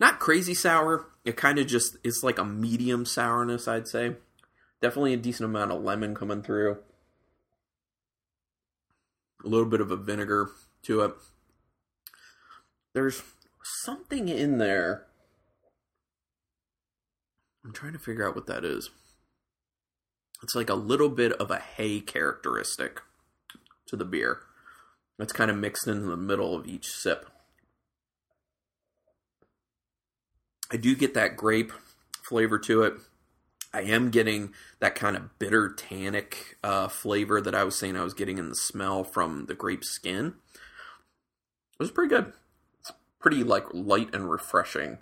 Not 0.00 0.18
crazy 0.18 0.54
sour. 0.54 1.08
It 1.26 1.36
kind 1.36 1.58
of 1.58 1.66
just 1.66 1.98
is 2.02 2.22
like 2.22 2.38
a 2.38 2.44
medium 2.44 3.04
sourness, 3.04 3.68
I'd 3.68 3.86
say. 3.86 4.16
Definitely 4.80 5.12
a 5.12 5.18
decent 5.18 5.44
amount 5.44 5.72
of 5.72 5.82
lemon 5.82 6.14
coming 6.14 6.42
through 6.42 6.78
a 9.44 9.48
little 9.48 9.66
bit 9.66 9.80
of 9.80 9.90
a 9.90 9.96
vinegar 9.96 10.50
to 10.84 11.00
it. 11.02 11.14
There's 12.94 13.22
something 13.84 14.28
in 14.28 14.58
there. 14.58 15.06
I'm 17.64 17.72
trying 17.72 17.92
to 17.92 17.98
figure 17.98 18.26
out 18.26 18.34
what 18.34 18.46
that 18.46 18.64
is. 18.64 18.90
It's 20.42 20.54
like 20.54 20.68
a 20.68 20.74
little 20.74 21.08
bit 21.08 21.32
of 21.34 21.50
a 21.50 21.58
hay 21.58 22.00
characteristic 22.00 23.00
to 23.86 23.96
the 23.96 24.04
beer. 24.04 24.40
That's 25.18 25.32
kind 25.32 25.50
of 25.50 25.56
mixed 25.56 25.86
in 25.86 26.08
the 26.08 26.16
middle 26.16 26.54
of 26.56 26.66
each 26.66 26.88
sip. 26.88 27.26
I 30.70 30.76
do 30.76 30.96
get 30.96 31.14
that 31.14 31.36
grape 31.36 31.72
flavor 32.26 32.58
to 32.60 32.82
it. 32.82 32.94
I 33.74 33.82
am 33.82 34.10
getting 34.10 34.52
that 34.80 34.94
kind 34.94 35.16
of 35.16 35.38
bitter 35.38 35.72
tannic 35.72 36.56
uh, 36.62 36.88
flavor 36.88 37.40
that 37.40 37.54
I 37.54 37.64
was 37.64 37.78
saying 37.78 37.96
I 37.96 38.04
was 38.04 38.14
getting 38.14 38.38
in 38.38 38.48
the 38.48 38.54
smell 38.54 39.02
from 39.02 39.46
the 39.46 39.54
grape 39.54 39.84
skin. 39.84 40.34
It 40.54 41.78
was 41.78 41.90
pretty 41.90 42.14
good. 42.14 42.32
It's 42.80 42.92
pretty 43.18 43.42
like 43.42 43.64
light 43.72 44.14
and 44.14 44.30
refreshing. 44.30 44.98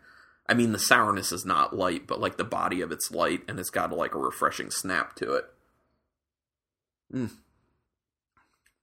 I 0.49 0.55
mean, 0.55 0.73
the 0.73 0.79
sourness 0.79 1.33
is 1.33 1.45
not 1.45 1.77
light, 1.77 2.07
but 2.07 2.21
like 2.21 2.37
the 2.37 2.45
body 2.45 2.81
of 2.81 2.93
it's 2.93 3.11
light, 3.11 3.43
and 3.49 3.59
it's 3.59 3.71
got 3.71 3.93
like 3.93 4.15
a 4.15 4.19
refreshing 4.19 4.71
snap 4.71 5.15
to 5.17 5.35
it. 5.35 5.45
Mm. 7.13 7.31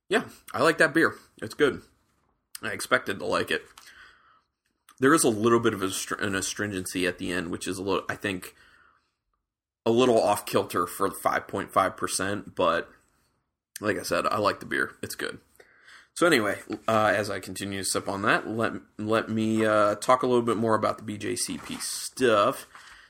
Yeah, 0.10 0.24
I 0.54 0.64
like 0.64 0.78
that 0.78 0.94
beer. 0.94 1.16
It's 1.42 1.54
good. 1.54 1.82
I 2.62 2.70
expected 2.70 3.20
to 3.20 3.26
like 3.26 3.52
it. 3.52 3.64
There 5.00 5.14
is 5.14 5.24
a 5.24 5.30
little 5.30 5.60
bit 5.60 5.74
of 5.74 5.82
an 5.82 6.36
astringency 6.36 7.06
at 7.06 7.20
the 7.20 7.32
end, 7.32 7.52
which 7.52 7.68
is 7.68 7.78
a 7.78 7.84
little, 7.84 8.04
I 8.10 8.16
think, 8.16 8.56
a 9.88 9.90
little 9.90 10.22
off 10.22 10.46
kilter 10.46 10.86
for 10.86 11.10
5.5%, 11.10 12.56
but 12.56 12.90
like 13.80 13.98
I 13.98 14.04
said, 14.04 14.28
I 14.28 14.38
like 14.38 14.60
the 14.60 14.66
beer. 14.66 14.92
It's 15.02 15.16
good. 15.16 15.40
So 16.14 16.28
anyway, 16.28 16.60
uh, 16.90 17.14
as 17.16 17.30
I 17.30 17.40
continue 17.40 17.80
to 17.80 17.86
sip 17.86 18.10
on 18.10 18.24
that, 18.24 18.50
let 18.50 18.74
let 18.98 19.30
me 19.30 19.66
uh, 19.66 19.96
talk 19.96 20.24
a 20.24 20.28
little 20.28 20.42
bit 20.42 20.58
more 20.58 20.76
about 20.76 20.98
the 20.98 21.18
BJCP 21.18 21.80
stuff. 21.80 22.68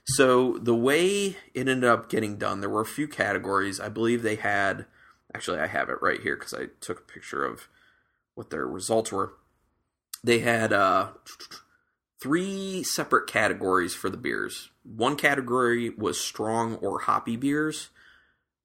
So 0.10 0.60
the 0.60 0.76
way 0.76 1.38
it 1.56 1.68
ended 1.68 1.86
up 1.86 2.10
getting 2.10 2.38
done, 2.38 2.62
there 2.62 2.70
were 2.70 2.82
a 2.82 2.86
few 2.86 3.08
categories. 3.08 3.80
I 3.80 3.90
believe 3.90 4.22
they 4.22 4.36
had. 4.36 4.86
Actually, 5.34 5.60
I 5.60 5.68
have 5.68 5.90
it 5.90 6.02
right 6.02 6.22
here 6.22 6.36
because 6.36 6.54
I 6.54 6.68
took 6.80 7.00
a 7.00 7.12
picture 7.12 7.44
of 7.44 7.68
what 8.36 8.52
their 8.52 8.68
results 8.68 9.12
were. 9.12 9.34
They 10.24 10.40
had 10.40 10.72
uh, 10.72 11.10
three 12.22 12.84
separate 12.84 13.28
categories 13.28 13.94
for 13.94 14.10
the 14.10 14.18
beers. 14.18 14.70
One 14.84 15.16
category 15.16 15.90
was 15.90 16.20
strong 16.20 16.76
or 16.76 17.00
hoppy 17.00 17.36
beers. 17.36 17.90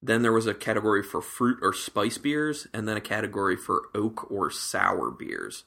Then 0.01 0.23
there 0.23 0.33
was 0.33 0.47
a 0.47 0.55
category 0.55 1.03
for 1.03 1.23
fruit 1.23 1.59
or 1.63 1.73
spice 1.73 2.19
beers, 2.19 2.67
and 2.75 2.89
then 2.89 2.97
a 2.97 3.01
category 3.01 3.57
for 3.57 3.85
oak 3.95 4.31
or 4.31 4.51
sour 4.51 5.11
beers. 5.11 5.65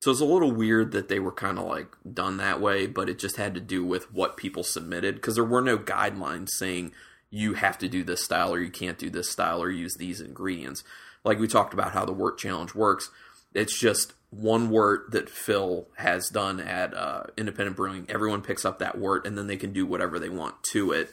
So 0.00 0.10
it's 0.10 0.20
a 0.20 0.24
little 0.24 0.50
weird 0.50 0.92
that 0.92 1.08
they 1.08 1.20
were 1.20 1.32
kind 1.32 1.58
of 1.58 1.66
like 1.66 1.94
done 2.10 2.38
that 2.38 2.60
way, 2.60 2.86
but 2.86 3.10
it 3.10 3.18
just 3.18 3.36
had 3.36 3.54
to 3.54 3.60
do 3.60 3.84
with 3.84 4.12
what 4.12 4.38
people 4.38 4.64
submitted 4.64 5.16
because 5.16 5.34
there 5.34 5.44
were 5.44 5.60
no 5.60 5.76
guidelines 5.76 6.48
saying 6.50 6.92
you 7.28 7.54
have 7.54 7.76
to 7.78 7.88
do 7.88 8.02
this 8.02 8.24
style 8.24 8.52
or 8.52 8.60
you 8.60 8.70
can't 8.70 8.98
do 8.98 9.10
this 9.10 9.28
style 9.28 9.62
or 9.62 9.70
use 9.70 9.96
these 9.96 10.20
ingredients. 10.22 10.82
Like 11.22 11.38
we 11.38 11.46
talked 11.46 11.74
about 11.74 11.92
how 11.92 12.06
the 12.06 12.12
wort 12.12 12.38
challenge 12.38 12.74
works, 12.74 13.10
it's 13.54 13.78
just 13.78 14.14
one 14.30 14.70
wort 14.70 15.10
that 15.10 15.28
Phil 15.28 15.88
has 15.96 16.28
done 16.28 16.60
at 16.60 16.94
uh, 16.94 17.24
Independent 17.36 17.76
Brewing. 17.76 18.06
Everyone 18.08 18.42
picks 18.42 18.64
up 18.64 18.78
that 18.78 18.98
wort, 18.98 19.26
and 19.26 19.36
then 19.36 19.46
they 19.46 19.56
can 19.56 19.72
do 19.72 19.84
whatever 19.84 20.18
they 20.18 20.28
want 20.28 20.62
to 20.72 20.92
it 20.92 21.10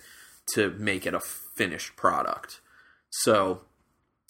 to 0.53 0.71
make 0.71 1.05
it 1.05 1.13
a 1.13 1.19
finished 1.19 1.95
product. 1.95 2.61
So 3.09 3.61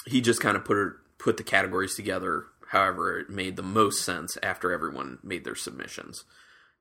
he 0.06 0.22
just 0.22 0.42
kind 0.42 0.56
of 0.56 0.64
put 0.64 0.78
it, 0.78 0.94
put 1.18 1.38
the 1.38 1.44
categories 1.44 1.96
together 1.96 2.46
however 2.68 3.18
it 3.18 3.30
made 3.30 3.56
the 3.56 3.64
most 3.64 4.04
sense 4.04 4.38
after 4.44 4.72
everyone 4.72 5.20
made 5.24 5.44
their 5.44 5.56
submissions. 5.56 6.26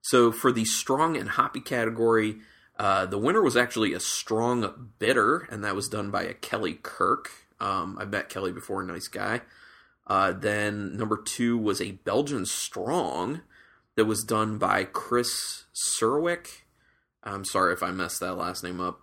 So 0.02 0.30
for 0.32 0.52
the 0.52 0.64
strong 0.64 1.16
and 1.16 1.30
hoppy 1.30 1.60
category, 1.60 2.38
uh, 2.78 3.06
the 3.06 3.18
winner 3.18 3.42
was 3.42 3.56
actually 3.56 3.92
a 3.92 4.00
strong 4.00 4.92
bitter, 4.98 5.48
and 5.50 5.64
that 5.64 5.74
was 5.74 5.88
done 5.88 6.10
by 6.10 6.24
a 6.24 6.34
Kelly 6.34 6.78
Kirk. 6.82 7.30
Um, 7.58 7.96
I 7.98 8.04
met 8.04 8.28
Kelly 8.28 8.52
before, 8.52 8.82
nice 8.82 9.08
guy. 9.08 9.42
Uh, 10.06 10.32
then 10.32 10.96
number 10.96 11.16
two 11.16 11.58
was 11.58 11.80
a 11.80 11.92
Belgian 11.92 12.46
Strong 12.46 13.40
that 13.96 14.04
was 14.04 14.22
done 14.22 14.58
by 14.58 14.84
Chris 14.84 15.64
Serwick. 15.74 16.64
I'm 17.24 17.44
sorry 17.44 17.72
if 17.72 17.82
I 17.82 17.90
messed 17.90 18.20
that 18.20 18.36
last 18.36 18.62
name 18.62 18.80
up. 18.80 19.00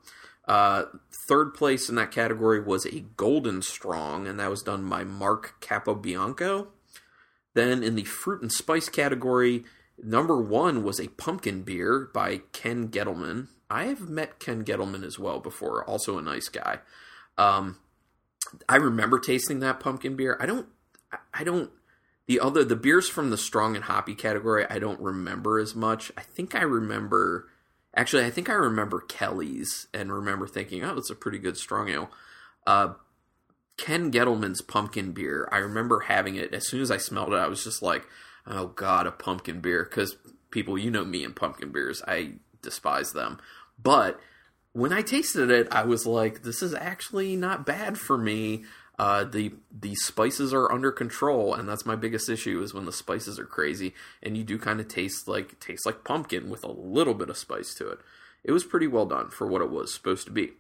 Uh, 0.48 0.86
third 1.28 1.54
place 1.54 1.90
in 1.90 1.96
that 1.96 2.12
category 2.12 2.62
was 2.62 2.86
a 2.86 3.02
Golden 3.18 3.62
Strong, 3.62 4.28
and 4.28 4.40
that 4.40 4.50
was 4.50 4.62
done 4.62 4.88
by 4.88 5.04
Mark 5.04 5.56
Capobianco. 5.62 6.68
Then 7.54 7.84
in 7.84 7.96
the 7.96 8.04
fruit 8.04 8.42
and 8.42 8.52
spice 8.52 8.90
category, 8.90 9.64
number 10.02 10.42
one 10.42 10.84
was 10.84 11.00
a 11.00 11.10
pumpkin 11.10 11.64
beer 11.64 12.10
by 12.14 12.42
Ken 12.52 12.90
Gettleman. 12.90 13.48
I 13.70 13.86
have 13.86 14.10
met 14.10 14.40
Ken 14.40 14.64
Gettleman 14.64 15.04
as 15.04 15.18
well 15.18 15.40
before, 15.40 15.84
also 15.84 16.18
a 16.18 16.22
nice 16.22 16.50
guy. 16.50 16.80
Um, 17.38 17.78
I 18.68 18.76
remember 18.76 19.20
tasting 19.20 19.60
that 19.60 19.80
pumpkin 19.80 20.16
beer. 20.16 20.38
I 20.40 20.46
don't 20.46 20.68
I 21.34 21.44
don't 21.44 21.72
the 22.28 22.40
other 22.40 22.64
the 22.64 22.76
beers 22.76 23.10
from 23.10 23.30
the 23.30 23.38
strong 23.38 23.76
and 23.76 23.86
hoppy 23.86 24.16
category 24.16 24.66
I 24.70 24.80
don't 24.80 25.00
remember 25.00 25.60
as 25.60 25.76
much. 25.76 26.12
I 26.18 26.22
think 26.22 26.56
I 26.56 26.62
remember 26.62 27.50
actually 27.96 28.26
I 28.26 28.30
think 28.30 28.50
I 28.50 28.54
remember 28.54 29.02
Kelly's 29.02 29.88
and 29.94 30.12
remember 30.12 30.48
thinking, 30.48 30.84
oh, 30.84 30.98
it's 30.98 31.10
a 31.10 31.16
pretty 31.16 31.40
good 31.40 31.58
strong 31.58 31.90
ale. 31.90 32.10
Uh, 32.66 32.94
Ken 33.78 34.12
Gettleman's 34.12 34.62
pumpkin 34.62 35.12
beer. 35.12 35.50
I 35.52 35.58
remember 35.58 36.02
having 36.02 36.36
it 36.36 36.54
as 36.54 36.68
soon 36.68 36.82
as 36.82 36.92
I 36.92 36.98
smelled 36.98 37.34
it. 37.34 37.38
I 37.38 37.48
was 37.48 37.64
just 37.64 37.82
like, 37.82 38.06
oh 38.46 38.68
god, 38.68 39.08
a 39.08 39.12
pumpkin 39.12 39.62
beer. 39.62 39.84
Because 39.84 40.16
people, 40.52 40.78
you 40.78 40.92
know 40.92 41.06
me 41.06 41.24
and 41.24 41.36
pumpkin 41.36 41.72
beers, 41.72 42.02
I 42.08 42.34
despise 42.62 43.14
them. 43.14 43.40
But 43.82 44.20
when 44.74 44.94
I 44.94 45.02
tasted 45.02 45.50
it, 45.52 45.68
I 45.72 45.84
was 45.84 46.06
like, 46.06 46.44
this 46.44 46.62
is 46.62 46.74
actually 46.74 47.36
not 47.36 47.66
bad 47.66 47.98
for 47.98 48.18
me. 48.18 48.64
Uh, 49.00 49.24
the 49.24 49.54
the 49.72 49.96
spices 49.96 50.54
are 50.54 50.72
under 50.72 50.92
control, 50.92 51.54
and 51.54 51.68
that's 51.68 51.86
my 51.86 51.96
biggest 51.96 52.30
issue 52.30 52.62
is 52.62 52.74
when 52.74 52.86
the 52.86 52.94
spices 52.94 53.40
are 53.40 53.46
crazy, 53.46 53.94
and 54.22 54.38
you 54.38 54.44
do 54.44 54.58
kind 54.60 54.80
of 54.80 54.88
taste 54.88 55.28
like 55.28 55.60
taste 55.60 55.86
like 55.86 56.04
pumpkin 56.04 56.50
with 56.50 56.64
a 56.64 56.72
little 56.72 57.16
bit 57.16 57.30
of 57.30 57.38
spice 57.38 57.74
to 57.74 57.90
it. 57.90 58.00
It 58.44 58.52
was 58.52 58.64
pretty 58.64 58.88
well 58.88 59.06
done 59.06 59.30
for 59.30 59.48
what 59.48 59.62
it 59.62 59.72
was 59.72 59.94
supposed 59.94 60.26
to 60.28 60.32
be. 60.32 60.52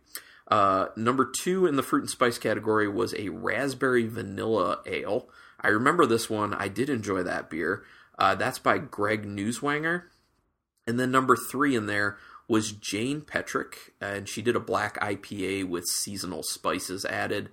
Uh, 0.47 0.87
number 0.95 1.25
two 1.25 1.65
in 1.65 1.75
the 1.75 1.83
fruit 1.83 2.01
and 2.01 2.09
spice 2.09 2.37
category 2.37 2.87
was 2.87 3.13
a 3.13 3.29
raspberry 3.29 4.07
vanilla 4.07 4.79
ale. 4.85 5.29
I 5.59 5.69
remember 5.69 6.05
this 6.05 6.29
one. 6.29 6.53
I 6.53 6.67
did 6.67 6.89
enjoy 6.89 7.23
that 7.23 7.49
beer. 7.49 7.83
Uh, 8.17 8.35
that's 8.35 8.59
by 8.59 8.77
Greg 8.77 9.25
Newswanger. 9.25 10.03
And 10.85 10.99
then 10.99 11.11
number 11.11 11.35
three 11.35 11.75
in 11.75 11.85
there 11.85 12.17
was 12.47 12.73
Jane 12.73 13.21
Petrick, 13.21 13.93
and 14.01 14.27
she 14.27 14.41
did 14.41 14.55
a 14.55 14.59
black 14.59 14.99
IPA 14.99 15.69
with 15.69 15.85
seasonal 15.85 16.43
spices 16.43 17.05
added. 17.05 17.49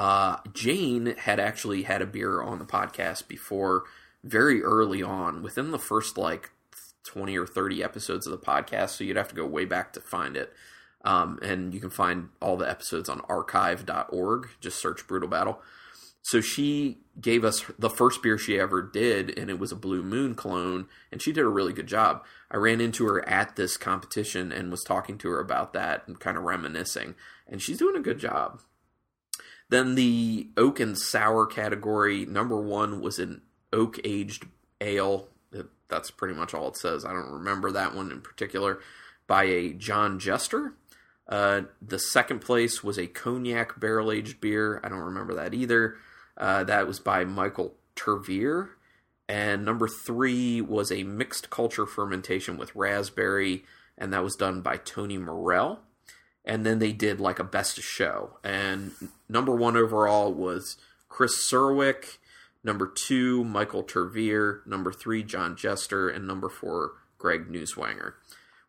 Uh, 0.00 0.38
Jane 0.54 1.14
had 1.14 1.38
actually 1.38 1.82
had 1.82 2.00
a 2.00 2.06
beer 2.06 2.40
on 2.40 2.58
the 2.58 2.64
podcast 2.64 3.28
before, 3.28 3.84
very 4.24 4.62
early 4.62 5.02
on, 5.02 5.42
within 5.42 5.72
the 5.72 5.78
first 5.78 6.16
like 6.16 6.52
20 7.04 7.36
or 7.36 7.46
30 7.46 7.84
episodes 7.84 8.26
of 8.26 8.30
the 8.30 8.38
podcast, 8.38 8.96
so 8.96 9.04
you'd 9.04 9.18
have 9.18 9.28
to 9.28 9.34
go 9.34 9.44
way 9.44 9.66
back 9.66 9.92
to 9.92 10.00
find 10.00 10.38
it. 10.38 10.54
Um, 11.04 11.38
and 11.42 11.74
you 11.74 11.80
can 11.80 11.90
find 11.90 12.30
all 12.40 12.56
the 12.56 12.68
episodes 12.68 13.10
on 13.10 13.20
archive.org. 13.28 14.48
Just 14.58 14.80
search 14.80 15.06
Brutal 15.06 15.28
Battle. 15.28 15.60
So 16.22 16.40
she 16.40 17.00
gave 17.20 17.44
us 17.44 17.66
the 17.78 17.90
first 17.90 18.22
beer 18.22 18.38
she 18.38 18.58
ever 18.58 18.80
did, 18.80 19.38
and 19.38 19.50
it 19.50 19.58
was 19.58 19.70
a 19.70 19.76
Blue 19.76 20.02
Moon 20.02 20.34
clone, 20.34 20.86
and 21.12 21.20
she 21.20 21.30
did 21.30 21.44
a 21.44 21.48
really 21.48 21.74
good 21.74 21.86
job. 21.86 22.24
I 22.50 22.56
ran 22.56 22.80
into 22.80 23.04
her 23.04 23.28
at 23.28 23.56
this 23.56 23.76
competition 23.76 24.50
and 24.50 24.70
was 24.70 24.82
talking 24.82 25.18
to 25.18 25.28
her 25.28 25.40
about 25.40 25.74
that 25.74 26.08
and 26.08 26.18
kind 26.18 26.38
of 26.38 26.44
reminiscing, 26.44 27.16
and 27.46 27.60
she's 27.60 27.76
doing 27.76 27.96
a 27.96 28.00
good 28.00 28.18
job. 28.18 28.62
Then 29.70 29.94
the 29.94 30.48
oak 30.56 30.80
and 30.80 30.98
sour 30.98 31.46
category, 31.46 32.26
number 32.26 32.60
one 32.60 33.00
was 33.00 33.18
an 33.18 33.42
oak 33.72 33.98
aged 34.04 34.46
ale. 34.80 35.28
That's 35.88 36.10
pretty 36.10 36.34
much 36.34 36.54
all 36.54 36.68
it 36.68 36.76
says. 36.76 37.04
I 37.04 37.12
don't 37.12 37.30
remember 37.30 37.72
that 37.72 37.94
one 37.94 38.10
in 38.10 38.20
particular. 38.20 38.80
By 39.26 39.44
a 39.44 39.72
John 39.72 40.18
Jester. 40.18 40.74
Uh, 41.28 41.62
the 41.80 42.00
second 42.00 42.40
place 42.40 42.82
was 42.82 42.98
a 42.98 43.06
cognac 43.06 43.78
barrel 43.78 44.10
aged 44.10 44.40
beer. 44.40 44.80
I 44.82 44.88
don't 44.88 44.98
remember 44.98 45.34
that 45.34 45.54
either. 45.54 45.96
Uh, 46.36 46.64
that 46.64 46.88
was 46.88 46.98
by 46.98 47.24
Michael 47.24 47.74
Tervier. 47.94 48.70
And 49.28 49.64
number 49.64 49.86
three 49.86 50.60
was 50.60 50.90
a 50.90 51.04
mixed 51.04 51.50
culture 51.50 51.86
fermentation 51.86 52.56
with 52.56 52.74
raspberry, 52.74 53.64
and 53.96 54.12
that 54.12 54.24
was 54.24 54.34
done 54.34 54.60
by 54.60 54.78
Tony 54.78 55.18
Morell. 55.18 55.78
And 56.44 56.64
then 56.64 56.78
they 56.78 56.92
did 56.92 57.20
like 57.20 57.38
a 57.38 57.44
best 57.44 57.78
of 57.78 57.84
show. 57.84 58.38
And 58.42 58.92
number 59.28 59.54
one 59.54 59.76
overall 59.76 60.32
was 60.32 60.76
Chris 61.08 61.36
Serwick. 61.36 62.18
Number 62.64 62.86
two, 62.86 63.44
Michael 63.44 63.84
Tervier. 63.84 64.66
Number 64.66 64.92
three, 64.92 65.22
John 65.22 65.56
Jester. 65.56 66.08
And 66.08 66.26
number 66.26 66.48
four, 66.48 66.92
Greg 67.18 67.48
Newswanger. 67.48 68.14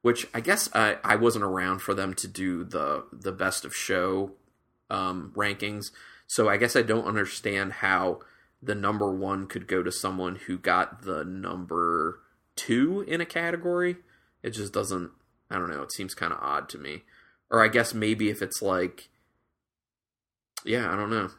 Which 0.01 0.27
I 0.33 0.41
guess 0.41 0.69
I, 0.73 0.97
I 1.03 1.15
wasn't 1.15 1.45
around 1.45 1.79
for 1.79 1.93
them 1.93 2.13
to 2.15 2.27
do 2.27 2.63
the 2.63 3.05
the 3.11 3.31
best 3.31 3.65
of 3.65 3.75
show 3.75 4.31
um, 4.89 5.31
rankings. 5.35 5.91
So 6.27 6.49
I 6.49 6.57
guess 6.57 6.75
I 6.75 6.81
don't 6.81 7.05
understand 7.05 7.73
how 7.73 8.19
the 8.61 8.75
number 8.75 9.11
one 9.11 9.47
could 9.47 9.67
go 9.67 9.81
to 9.83 9.91
someone 9.91 10.35
who 10.47 10.57
got 10.57 11.03
the 11.03 11.23
number 11.23 12.19
two 12.55 13.03
in 13.07 13.21
a 13.21 13.25
category. 13.25 13.97
It 14.43 14.51
just 14.51 14.73
doesn't. 14.73 15.11
I 15.49 15.55
don't 15.55 15.69
know. 15.69 15.81
It 15.81 15.91
seems 15.91 16.13
kind 16.13 16.31
of 16.31 16.39
odd 16.41 16.69
to 16.69 16.77
me. 16.77 17.03
Or 17.51 17.63
I 17.63 17.67
guess 17.67 17.93
maybe 17.93 18.29
if 18.29 18.41
it's 18.41 18.61
like, 18.61 19.09
yeah, 20.65 20.91
I 20.91 20.95
don't 20.95 21.09
know. 21.11 21.29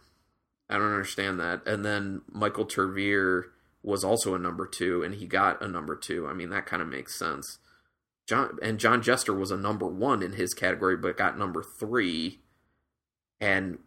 I 0.69 0.75
don't 0.75 0.93
understand 0.93 1.41
that. 1.41 1.67
And 1.67 1.85
then 1.85 2.23
Michael 2.31 2.67
Tervier 2.67 3.45
was 3.83 4.05
also 4.05 4.35
a 4.35 4.39
number 4.39 4.67
two, 4.67 5.03
and 5.03 5.15
he 5.15 5.27
got 5.27 5.63
a 5.63 5.69
number 5.69 5.97
two. 5.97 6.29
I 6.29 6.35
mean, 6.35 6.51
that 6.51 6.67
kind 6.67 6.83
of 6.83 6.89
makes 6.89 7.19
sense. 7.19 7.59
John 8.29 8.59
and 8.63 8.79
John 8.79 9.03
Jester 9.03 9.35
was 9.35 9.51
a 9.51 9.57
number 9.57 9.87
one 9.87 10.23
in 10.23 10.35
his 10.35 10.55
category, 10.55 10.97
but 10.97 11.17
got 11.17 11.39
number 11.39 11.63
three. 11.63 12.41
And 13.41 13.79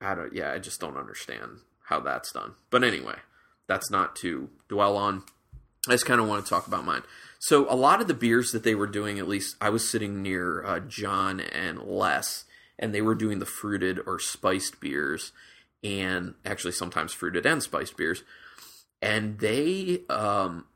I 0.00 0.14
don't. 0.14 0.34
Yeah, 0.34 0.52
I 0.52 0.58
just 0.58 0.80
don't 0.80 0.98
understand 0.98 1.60
how 1.84 2.00
that's 2.00 2.32
done. 2.32 2.52
But 2.70 2.84
anyway, 2.84 3.16
that's 3.66 3.90
not 3.90 4.14
to 4.16 4.50
dwell 4.68 4.96
on. 4.96 5.22
I 5.88 5.92
just 5.92 6.06
kind 6.06 6.20
of 6.20 6.28
want 6.28 6.44
to 6.44 6.48
talk 6.48 6.66
about 6.66 6.84
mine. 6.84 7.02
So 7.38 7.68
a 7.68 7.74
lot 7.74 8.00
of 8.00 8.06
the 8.06 8.14
beers 8.14 8.52
that 8.52 8.62
they 8.62 8.74
were 8.74 8.86
doing, 8.86 9.18
at 9.18 9.26
least 9.26 9.56
I 9.60 9.68
was 9.70 9.88
sitting 9.88 10.22
near 10.22 10.64
uh, 10.64 10.78
John 10.78 11.40
and 11.40 11.80
Les, 11.82 12.44
and 12.78 12.94
they 12.94 13.02
were 13.02 13.16
doing 13.16 13.40
the 13.40 13.46
fruited 13.46 14.00
or 14.06 14.20
spiced 14.20 14.80
beers 14.80 15.32
and 15.82 16.34
actually 16.44 16.72
sometimes 16.72 17.12
fruited 17.12 17.44
and 17.44 17.60
spiced 17.60 17.96
beers. 17.96 18.22
And 19.00 19.40
they, 19.40 20.02
um, 20.08 20.66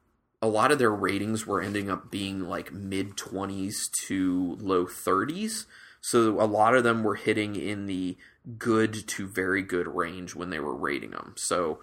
a 0.42 0.48
lot 0.48 0.72
of 0.72 0.80
their 0.80 0.90
ratings 0.90 1.46
were 1.46 1.62
ending 1.62 1.88
up 1.88 2.10
being 2.10 2.40
like 2.40 2.72
mid 2.72 3.16
20s 3.16 3.88
to 4.06 4.56
low 4.60 4.86
30s. 4.86 5.66
So 6.00 6.40
a 6.40 6.46
lot 6.46 6.74
of 6.74 6.82
them 6.82 7.04
were 7.04 7.14
hitting 7.14 7.54
in 7.54 7.86
the 7.86 8.16
good 8.58 9.06
to 9.08 9.28
very 9.28 9.62
good 9.62 9.86
range 9.86 10.34
when 10.34 10.50
they 10.50 10.60
were 10.60 10.74
rating 10.74 11.10
them. 11.10 11.34
So, 11.36 11.78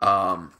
um, 0.00 0.52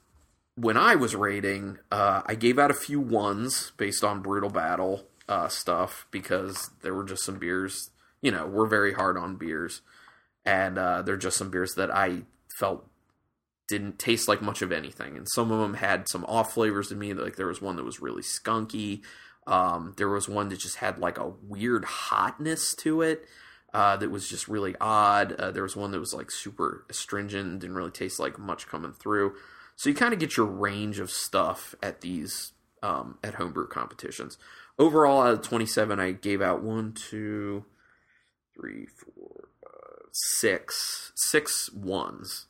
when 0.61 0.77
I 0.77 0.94
was 0.94 1.14
rating, 1.14 1.79
uh, 1.90 2.23
I 2.27 2.35
gave 2.35 2.59
out 2.59 2.70
a 2.70 2.75
few 2.75 3.01
ones 3.01 3.73
based 3.77 4.05
on 4.05 4.23
Brutal 4.23 4.51
Battle 4.51 5.07
uh, 5.29 5.49
stuff 5.49 6.07
because 6.11 6.70
there 6.83 6.94
were 6.94 7.05
just 7.05 7.25
some 7.25 7.38
beers, 7.38 7.90
you 8.20 8.31
know, 8.31 8.46
we're 8.46 8.66
very 8.66 8.92
hard 8.92 9.16
on 9.16 9.37
beers 9.37 9.81
and 10.44 10.79
uh, 10.79 11.03
they're 11.03 11.16
just 11.16 11.37
some 11.37 11.51
beers 11.51 11.75
that 11.75 11.90
I 11.90 12.23
felt 12.59 12.87
didn't 13.68 13.99
taste 13.99 14.27
like 14.27 14.42
much 14.42 14.62
of 14.62 14.73
anything, 14.73 15.16
and 15.16 15.29
some 15.33 15.53
of 15.53 15.61
them 15.61 15.75
had 15.75 16.09
some 16.09 16.25
off 16.25 16.55
flavors 16.55 16.88
to 16.88 16.96
me. 16.96 17.14
Like 17.14 17.37
there 17.37 17.46
was 17.46 17.62
one 17.62 17.77
that 17.77 17.85
was 17.85 18.01
really 18.01 18.23
skunky. 18.23 19.03
Um, 19.46 19.94
there 19.96 20.09
was 20.09 20.29
one 20.29 20.49
that 20.49 20.59
just 20.59 20.77
had 20.77 20.99
like 20.99 21.18
a 21.18 21.33
weird 21.42 21.85
hotness 21.85 22.75
to 22.77 23.01
it 23.03 23.27
uh, 23.73 23.96
that 23.96 24.11
was 24.11 24.29
just 24.29 24.49
really 24.49 24.75
odd. 24.81 25.33
Uh, 25.33 25.53
there 25.53 25.62
was 25.62 25.77
one 25.77 25.92
that 25.92 26.01
was 26.01 26.12
like 26.12 26.33
super 26.33 26.85
astringent, 26.90 27.61
didn't 27.61 27.77
really 27.77 27.92
taste 27.92 28.18
like 28.18 28.38
much 28.38 28.66
coming 28.66 28.92
through. 28.92 29.35
So 29.81 29.88
you 29.88 29.95
kind 29.95 30.12
of 30.12 30.21
get 30.21 30.37
your 30.37 30.45
range 30.45 30.99
of 30.99 31.11
stuff 31.11 31.75
at 31.83 32.03
these 32.03 32.53
um, 32.83 33.16
at 33.25 33.37
homebrew 33.37 33.66
competitions. 33.66 34.37
Overall, 34.79 35.23
out 35.23 35.33
of 35.33 35.40
27, 35.40 35.99
I 35.99 36.11
gave 36.11 36.43
out 36.43 36.62
one, 36.62 36.93
two, 36.93 37.64
three, 38.55 38.85
four, 38.85 39.49
six, 40.12 41.12
six 41.16 41.73
ones. 41.73 42.45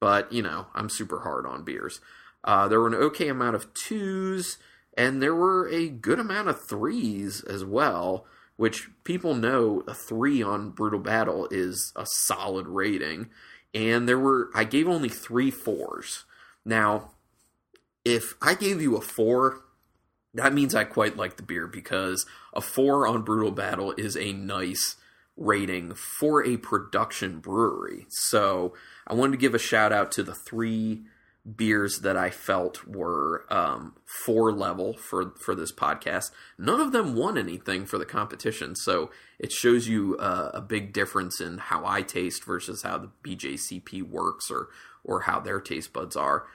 But, 0.00 0.32
you 0.32 0.40
know, 0.40 0.68
I'm 0.74 0.88
super 0.88 1.20
hard 1.20 1.44
on 1.44 1.64
beers. 1.64 2.00
Uh, 2.44 2.66
there 2.66 2.80
were 2.80 2.88
an 2.88 2.94
okay 2.94 3.28
amount 3.28 3.56
of 3.56 3.74
twos, 3.74 4.56
and 4.96 5.22
there 5.22 5.34
were 5.34 5.68
a 5.68 5.90
good 5.90 6.18
amount 6.18 6.48
of 6.48 6.66
threes 6.66 7.44
as 7.44 7.62
well, 7.62 8.24
which 8.56 8.88
people 9.04 9.34
know 9.34 9.84
a 9.86 9.92
three 9.92 10.42
on 10.42 10.70
Brutal 10.70 11.00
Battle 11.00 11.46
is 11.50 11.92
a 11.94 12.06
solid 12.06 12.66
rating. 12.68 13.28
And 13.74 14.08
there 14.08 14.18
were, 14.18 14.48
I 14.54 14.64
gave 14.64 14.88
only 14.88 15.10
three 15.10 15.50
fours. 15.50 16.24
Now, 16.64 17.12
if 18.04 18.34
I 18.40 18.54
gave 18.54 18.80
you 18.80 18.96
a 18.96 19.00
four, 19.00 19.62
that 20.34 20.54
means 20.54 20.74
I 20.74 20.84
quite 20.84 21.16
like 21.16 21.36
the 21.36 21.42
beer 21.42 21.66
because 21.66 22.26
a 22.54 22.60
four 22.60 23.06
on 23.06 23.22
Brutal 23.22 23.50
Battle 23.50 23.92
is 23.96 24.16
a 24.16 24.32
nice 24.32 24.96
rating 25.36 25.94
for 25.94 26.44
a 26.44 26.56
production 26.58 27.40
brewery. 27.40 28.06
So 28.08 28.74
I 29.06 29.14
wanted 29.14 29.32
to 29.32 29.38
give 29.38 29.54
a 29.54 29.58
shout 29.58 29.92
out 29.92 30.12
to 30.12 30.22
the 30.22 30.34
three 30.34 31.02
beers 31.56 32.00
that 32.00 32.16
I 32.16 32.30
felt 32.30 32.86
were 32.86 33.46
um, 33.50 33.96
four 34.04 34.52
level 34.52 34.94
for 34.94 35.32
for 35.40 35.54
this 35.54 35.72
podcast. 35.72 36.30
None 36.58 36.80
of 36.80 36.92
them 36.92 37.14
won 37.14 37.38
anything 37.38 37.86
for 37.86 37.98
the 37.98 38.04
competition, 38.04 38.76
so 38.76 39.10
it 39.38 39.50
shows 39.50 39.88
you 39.88 40.16
uh, 40.18 40.50
a 40.52 40.60
big 40.60 40.92
difference 40.92 41.40
in 41.40 41.58
how 41.58 41.86
I 41.86 42.02
taste 42.02 42.44
versus 42.44 42.82
how 42.82 42.98
the 42.98 43.10
BJCP 43.24 44.02
works 44.02 44.50
or 44.50 44.68
or 45.04 45.22
how 45.22 45.40
their 45.40 45.60
taste 45.60 45.92
buds 45.92 46.16
are. 46.16 46.46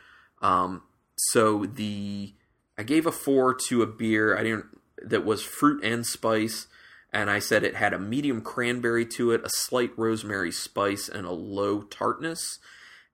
Um, 0.42 0.84
so 1.18 1.66
the 1.66 2.34
I 2.78 2.84
gave 2.84 3.06
a 3.06 3.12
four 3.12 3.56
to 3.68 3.82
a 3.82 3.88
beer 3.88 4.38
I 4.38 4.44
didn't 4.44 4.66
that 5.02 5.26
was 5.26 5.42
fruit 5.42 5.84
and 5.84 6.06
spice 6.06 6.68
and 7.16 7.30
I 7.30 7.40
said 7.40 7.64
it 7.64 7.76
had 7.76 7.94
a 7.94 8.00
medium 8.00 8.42
cranberry 8.42 9.06
to 9.16 9.32
it, 9.32 9.46
a 9.46 9.50
slight 9.50 9.98
rosemary 9.98 10.52
spice, 10.52 11.08
and 11.08 11.26
a 11.26 11.32
low 11.32 11.84
tartness. 11.84 12.60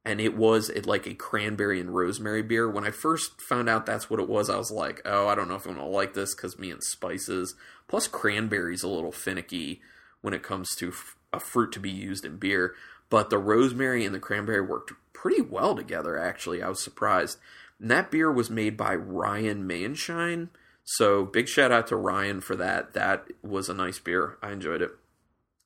And 0.04 0.20
it 0.20 0.36
was 0.36 0.70
it, 0.72 0.88
like 0.88 1.06
a 1.06 1.14
cranberry 1.14 1.80
and 1.80 1.94
rosemary 1.94 2.42
beer. 2.42 2.68
When 2.68 2.84
I 2.84 2.90
first 2.90 3.40
found 3.40 3.70
out 3.70 3.86
that's 3.86 4.10
what 4.10 4.20
it 4.20 4.28
was, 4.28 4.50
I 4.50 4.58
was 4.58 4.72
like, 4.72 5.02
oh, 5.06 5.28
I 5.28 5.36
don't 5.36 5.48
know 5.48 5.54
if 5.54 5.68
I'm 5.68 5.76
to 5.76 5.86
like 5.86 6.16
this 6.16 6.34
because 6.34 6.58
me 6.58 6.72
and 6.72 6.84
spices. 6.84 7.54
Plus, 7.88 8.08
cranberry's 8.08 8.82
a 8.82 8.88
little 8.88 9.12
finicky 9.12 9.82
when 10.22 10.34
it 10.34 10.42
comes 10.42 10.76
to 10.78 10.92
a 11.32 11.40
fruit 11.40 11.72
to 11.74 11.80
be 11.80 11.92
used 11.92 12.26
in 12.26 12.38
beer. 12.38 12.74
But 13.12 13.30
the 13.30 13.38
rosemary 13.38 14.04
and 14.04 14.16
the 14.16 14.20
cranberry 14.20 14.62
worked 14.62 14.94
pretty 15.14 15.42
well 15.42 15.76
together, 15.76 16.18
actually. 16.18 16.64
I 16.64 16.70
was 16.70 16.84
surprised. 16.84 17.38
And 17.80 17.92
that 17.92 18.10
beer 18.10 18.32
was 18.32 18.50
made 18.50 18.76
by 18.76 18.96
Ryan 18.96 19.68
Mayenshine 19.68 20.50
so 20.84 21.26
big 21.26 21.48
shout 21.48 21.72
out 21.72 21.88
to 21.88 21.96
Ryan 21.96 22.42
for 22.42 22.56
that. 22.56 22.94
That 22.94 23.28
was 23.42 23.70
a 23.70 23.74
nice 23.74 24.00
beer. 24.00 24.38
I 24.42 24.52
enjoyed 24.52 24.82
it. 24.82 24.92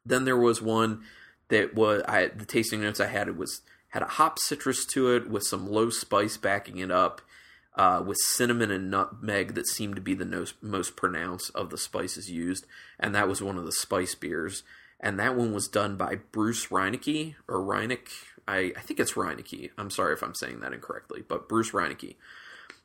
Then 0.05 0.25
there 0.25 0.37
was 0.37 0.61
one 0.61 1.03
that 1.49 1.73
was 1.73 2.03
I 2.07 2.27
the 2.27 2.45
tasting 2.45 2.81
notes 2.81 2.99
I 2.99 3.07
had 3.07 3.27
it 3.27 3.37
was 3.37 3.61
had 3.89 4.03
a 4.03 4.07
hop 4.07 4.39
citrus 4.39 4.85
to 4.87 5.15
it 5.15 5.29
with 5.29 5.43
some 5.43 5.67
low 5.67 5.89
spice 5.89 6.37
backing 6.37 6.77
it 6.77 6.91
up. 6.91 7.21
Uh, 7.77 8.01
with 8.07 8.15
cinnamon 8.19 8.71
and 8.71 8.89
nutmeg 8.89 9.53
that 9.53 9.67
seemed 9.67 9.97
to 9.97 10.01
be 10.01 10.13
the 10.13 10.25
most, 10.25 10.63
most 10.63 10.95
pronounced 10.95 11.51
of 11.53 11.69
the 11.69 11.77
spices 11.77 12.31
used, 12.31 12.65
and 12.97 13.13
that 13.13 13.27
was 13.27 13.41
one 13.41 13.57
of 13.57 13.65
the 13.65 13.71
spice 13.73 14.15
beers. 14.15 14.63
And 14.99 15.19
that 15.19 15.35
one 15.35 15.53
was 15.53 15.67
done 15.67 15.97
by 15.97 16.19
Bruce 16.31 16.67
Reinecke 16.67 17.35
or 17.47 17.59
Reineck. 17.59 18.07
I, 18.47 18.73
I 18.75 18.81
think 18.81 18.99
it's 18.99 19.13
Reinecke. 19.13 19.71
I'm 19.77 19.89
sorry 19.89 20.13
if 20.13 20.23
I'm 20.23 20.35
saying 20.35 20.61
that 20.61 20.73
incorrectly, 20.73 21.23
but 21.27 21.49
Bruce 21.49 21.71
Reinecke 21.71 22.15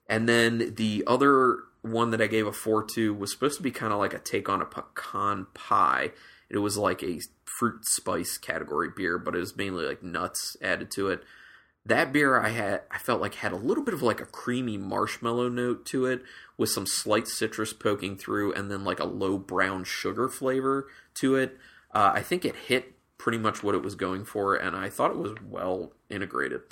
And 0.08 0.28
then 0.28 0.74
the 0.76 1.04
other 1.06 1.58
one 1.82 2.10
that 2.10 2.20
I 2.20 2.26
gave 2.26 2.46
a 2.46 2.52
four 2.52 2.84
to 2.94 3.14
was 3.14 3.32
supposed 3.32 3.56
to 3.56 3.62
be 3.62 3.70
kind 3.70 3.92
of 3.92 3.98
like 3.98 4.14
a 4.14 4.18
take 4.18 4.48
on 4.48 4.60
a 4.60 4.66
pecan 4.66 5.46
pie. 5.54 6.12
It 6.48 6.58
was 6.58 6.76
like 6.76 7.02
a 7.02 7.20
fruit 7.44 7.84
spice 7.86 8.36
category 8.38 8.88
beer, 8.94 9.18
but 9.18 9.34
it 9.34 9.38
was 9.38 9.56
mainly 9.56 9.84
like 9.86 10.02
nuts 10.02 10.56
added 10.62 10.90
to 10.92 11.08
it. 11.08 11.22
That 11.86 12.12
beer 12.12 12.38
I 12.38 12.50
had 12.50 12.82
I 12.90 12.98
felt 12.98 13.22
like 13.22 13.36
had 13.36 13.52
a 13.52 13.56
little 13.56 13.84
bit 13.84 13.94
of 13.94 14.02
like 14.02 14.20
a 14.20 14.26
creamy 14.26 14.76
marshmallow 14.76 15.48
note 15.48 15.86
to 15.86 16.06
it 16.06 16.22
with 16.58 16.68
some 16.68 16.86
slight 16.86 17.26
citrus 17.26 17.72
poking 17.72 18.16
through 18.18 18.52
and 18.52 18.70
then 18.70 18.84
like 18.84 19.00
a 19.00 19.06
low 19.06 19.38
brown 19.38 19.84
sugar 19.84 20.28
flavor 20.28 20.88
to 21.14 21.36
it. 21.36 21.56
Uh, 21.92 22.12
I 22.14 22.22
think 22.22 22.44
it 22.44 22.56
hit 22.56 22.92
pretty 23.18 23.38
much 23.38 23.62
what 23.62 23.74
it 23.74 23.82
was 23.82 23.94
going 23.94 24.24
for 24.24 24.54
and 24.54 24.74
I 24.74 24.88
thought 24.88 25.10
it 25.10 25.18
was 25.18 25.34
well 25.42 25.92
integrated. 26.08 26.62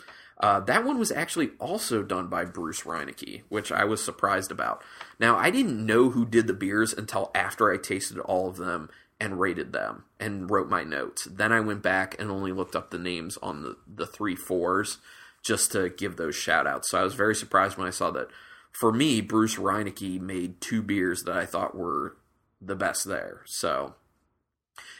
Uh, 0.40 0.61
that 0.61 0.85
one 0.85 0.98
was 0.98 1.11
actually 1.11 1.50
also 1.59 2.02
done 2.02 2.28
by 2.28 2.44
Bruce 2.44 2.83
Reineke, 2.83 3.42
which 3.48 3.72
I 3.72 3.85
was 3.85 4.02
surprised 4.02 4.52
about. 4.52 4.83
Now, 5.18 5.37
I 5.37 5.50
didn't 5.50 5.85
know 5.85 6.11
who 6.11 6.24
did 6.24 6.46
the 6.46 6.54
beers 6.54 6.92
until 6.92 7.31
after 7.35 7.72
I 7.72 7.76
tasted 7.76 8.18
all 8.20 8.48
of 8.48 8.57
them 8.57 8.88
and 9.20 9.40
rated 9.40 9.72
them 9.72 10.04
and 10.20 10.48
wrote 10.48 10.68
my 10.68 10.85
notes. 10.85 11.24
Then 11.24 11.52
I 11.52 11.61
went 11.61 11.83
back 11.83 12.14
and 12.20 12.31
only 12.31 12.52
looked 12.52 12.76
up 12.76 12.90
the 12.90 12.98
names 12.98 13.37
on 13.42 13.62
the, 13.62 13.76
the 13.92 14.07
three 14.07 14.37
fours 14.37 14.98
just 15.42 15.72
to 15.72 15.88
give 15.90 16.16
those 16.16 16.37
shout 16.37 16.66
outs. 16.66 16.90
So 16.90 17.00
I 17.00 17.04
was 17.04 17.14
very 17.14 17.35
surprised 17.35 17.76
when 17.76 17.88
I 17.88 17.90
saw 17.90 18.11
that. 18.12 18.28
For 18.70 18.92
me, 18.92 19.20
Bruce 19.20 19.57
Reineke 19.57 20.20
made 20.20 20.61
two 20.61 20.83
beers 20.83 21.24
that 21.24 21.37
I 21.37 21.46
thought 21.46 21.74
were 21.74 22.16
the 22.61 22.76
best 22.76 23.09
there. 23.09 23.42
So, 23.46 23.94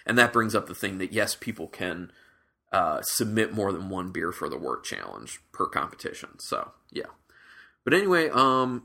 and 0.07 0.19
that 0.19 0.33
brings 0.33 0.55
up 0.55 0.67
the 0.67 0.75
thing 0.75 0.99
that 0.99 1.13
yes, 1.13 1.35
people 1.35 1.69
can 1.69 2.13
uh, 2.73 3.01
submit 3.03 3.53
more 3.53 3.73
than 3.73 3.89
one 3.89 4.11
beer 4.11 4.33
for 4.33 4.49
the 4.49 4.59
wort 4.59 4.85
challenge 4.85 5.41
per 5.53 5.67
competition. 5.67 6.39
So 6.39 6.73
yeah. 6.91 7.07
But 7.85 7.95
anyway, 7.95 8.29
um, 8.29 8.85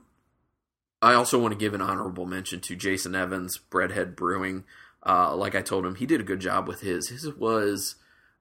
I 1.02 1.14
also 1.14 1.38
want 1.38 1.52
to 1.52 1.60
give 1.60 1.74
an 1.74 1.82
honorable 1.82 2.26
mention 2.26 2.62
to 2.62 2.76
Jason 2.76 3.14
Evans, 3.14 3.60
Breadhead 3.70 4.16
Brewing. 4.16 4.64
Uh, 5.06 5.36
like 5.36 5.54
I 5.54 5.62
told 5.62 5.86
him, 5.86 5.96
he 5.96 6.06
did 6.06 6.22
a 6.22 6.24
good 6.24 6.40
job 6.40 6.66
with 6.68 6.80
his. 6.80 7.10
His 7.10 7.28
was, 7.36 7.96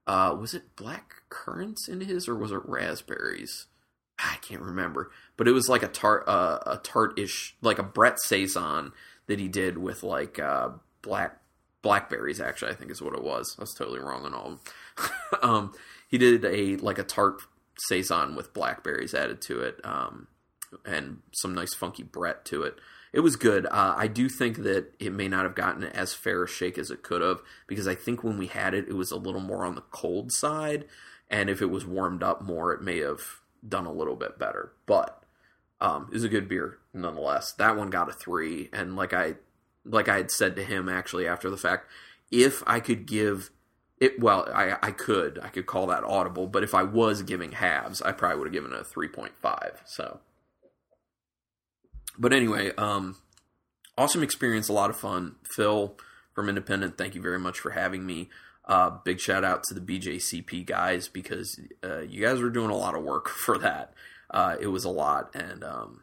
uh, 0.06 0.36
was 0.38 0.54
it 0.54 0.76
black 0.76 1.14
currants 1.28 1.88
in 1.88 2.02
his 2.02 2.28
or 2.28 2.36
was 2.36 2.52
it 2.52 2.60
raspberries? 2.64 3.66
I 4.18 4.36
can't 4.42 4.62
remember, 4.62 5.10
but 5.36 5.48
it 5.48 5.52
was 5.52 5.68
like 5.68 5.82
a 5.82 5.88
tart, 5.88 6.28
uh, 6.28 6.60
a 6.64 6.76
tart-ish, 6.76 7.56
like 7.60 7.80
a 7.80 7.82
Brett 7.82 8.20
saison 8.20 8.92
that 9.26 9.40
he 9.40 9.48
did 9.48 9.78
with 9.78 10.04
like 10.04 10.38
uh, 10.38 10.68
black 11.02 11.40
blackberries. 11.82 12.40
Actually, 12.40 12.72
I 12.72 12.74
think 12.74 12.90
is 12.90 13.02
what 13.02 13.14
it 13.14 13.22
was. 13.22 13.56
I 13.58 13.62
was 13.62 13.74
totally 13.74 14.00
wrong 14.00 14.24
on 14.24 14.34
all. 14.34 14.46
of 14.46 15.42
um, 15.42 15.74
he 16.08 16.18
did 16.18 16.44
a 16.44 16.76
like 16.76 16.98
a 16.98 17.04
tart 17.04 17.42
saison 17.88 18.34
with 18.34 18.54
blackberries 18.54 19.14
added 19.14 19.40
to 19.42 19.60
it, 19.60 19.80
um, 19.84 20.28
and 20.84 21.18
some 21.32 21.54
nice 21.54 21.74
funky 21.74 22.02
Brett 22.02 22.44
to 22.46 22.62
it. 22.62 22.78
It 23.12 23.20
was 23.20 23.36
good. 23.36 23.66
Uh, 23.66 23.94
I 23.96 24.06
do 24.06 24.28
think 24.28 24.62
that 24.62 24.94
it 24.98 25.12
may 25.12 25.28
not 25.28 25.44
have 25.44 25.54
gotten 25.54 25.84
as 25.84 26.14
fair 26.14 26.44
a 26.44 26.48
shake 26.48 26.78
as 26.78 26.90
it 26.90 27.02
could 27.02 27.20
have 27.20 27.40
because 27.66 27.86
I 27.86 27.94
think 27.94 28.24
when 28.24 28.38
we 28.38 28.46
had 28.46 28.72
it, 28.72 28.88
it 28.88 28.94
was 28.94 29.10
a 29.10 29.18
little 29.18 29.40
more 29.40 29.66
on 29.66 29.74
the 29.74 29.84
cold 29.90 30.32
side, 30.32 30.86
and 31.28 31.50
if 31.50 31.60
it 31.60 31.70
was 31.70 31.84
warmed 31.84 32.22
up 32.22 32.42
more, 32.42 32.72
it 32.72 32.80
may 32.80 32.98
have 32.98 33.20
done 33.66 33.86
a 33.86 33.92
little 33.92 34.16
bit 34.16 34.38
better. 34.38 34.72
But 34.86 35.22
um, 35.80 36.08
it 36.10 36.14
was 36.14 36.24
a 36.24 36.28
good 36.28 36.48
beer 36.48 36.78
nonetheless. 36.94 37.52
That 37.52 37.76
one 37.76 37.90
got 37.90 38.08
a 38.08 38.12
three, 38.12 38.70
and 38.72 38.96
like 38.96 39.12
I 39.12 39.34
like 39.84 40.08
I 40.08 40.16
had 40.16 40.30
said 40.30 40.56
to 40.56 40.64
him 40.64 40.88
actually 40.88 41.26
after 41.26 41.50
the 41.50 41.56
fact, 41.56 41.88
if 42.30 42.62
I 42.66 42.80
could 42.80 43.06
give 43.06 43.50
it, 44.00 44.18
well, 44.18 44.48
I, 44.52 44.76
I 44.82 44.90
could, 44.90 45.38
I 45.42 45.48
could 45.48 45.66
call 45.66 45.86
that 45.86 46.02
audible, 46.02 46.48
but 46.48 46.64
if 46.64 46.74
I 46.74 46.82
was 46.82 47.22
giving 47.22 47.52
halves, 47.52 48.02
I 48.02 48.10
probably 48.12 48.38
would 48.38 48.46
have 48.48 48.52
given 48.52 48.72
it 48.72 48.80
a 48.80 48.84
3.5. 48.84 49.76
So, 49.84 50.18
but 52.18 52.32
anyway, 52.32 52.72
um, 52.76 53.16
awesome 53.96 54.22
experience, 54.22 54.68
a 54.68 54.72
lot 54.72 54.90
of 54.90 54.96
fun. 54.96 55.36
Phil 55.44 55.96
from 56.34 56.48
Independent, 56.48 56.98
thank 56.98 57.14
you 57.14 57.22
very 57.22 57.38
much 57.38 57.60
for 57.60 57.70
having 57.70 58.04
me. 58.04 58.28
Uh, 58.64 58.90
big 59.04 59.20
shout 59.20 59.44
out 59.44 59.62
to 59.64 59.74
the 59.74 59.80
BJCP 59.80 60.66
guys 60.66 61.08
because 61.08 61.60
uh, 61.84 62.00
you 62.00 62.24
guys 62.24 62.40
were 62.40 62.50
doing 62.50 62.70
a 62.70 62.76
lot 62.76 62.96
of 62.96 63.02
work 63.02 63.28
for 63.44 63.58
that. 63.58 63.94
Uh, 64.30 64.56
it 64.60 64.68
was 64.68 64.84
a 64.84 64.90
lot, 64.90 65.30
and 65.34 65.62
um, 65.62 66.02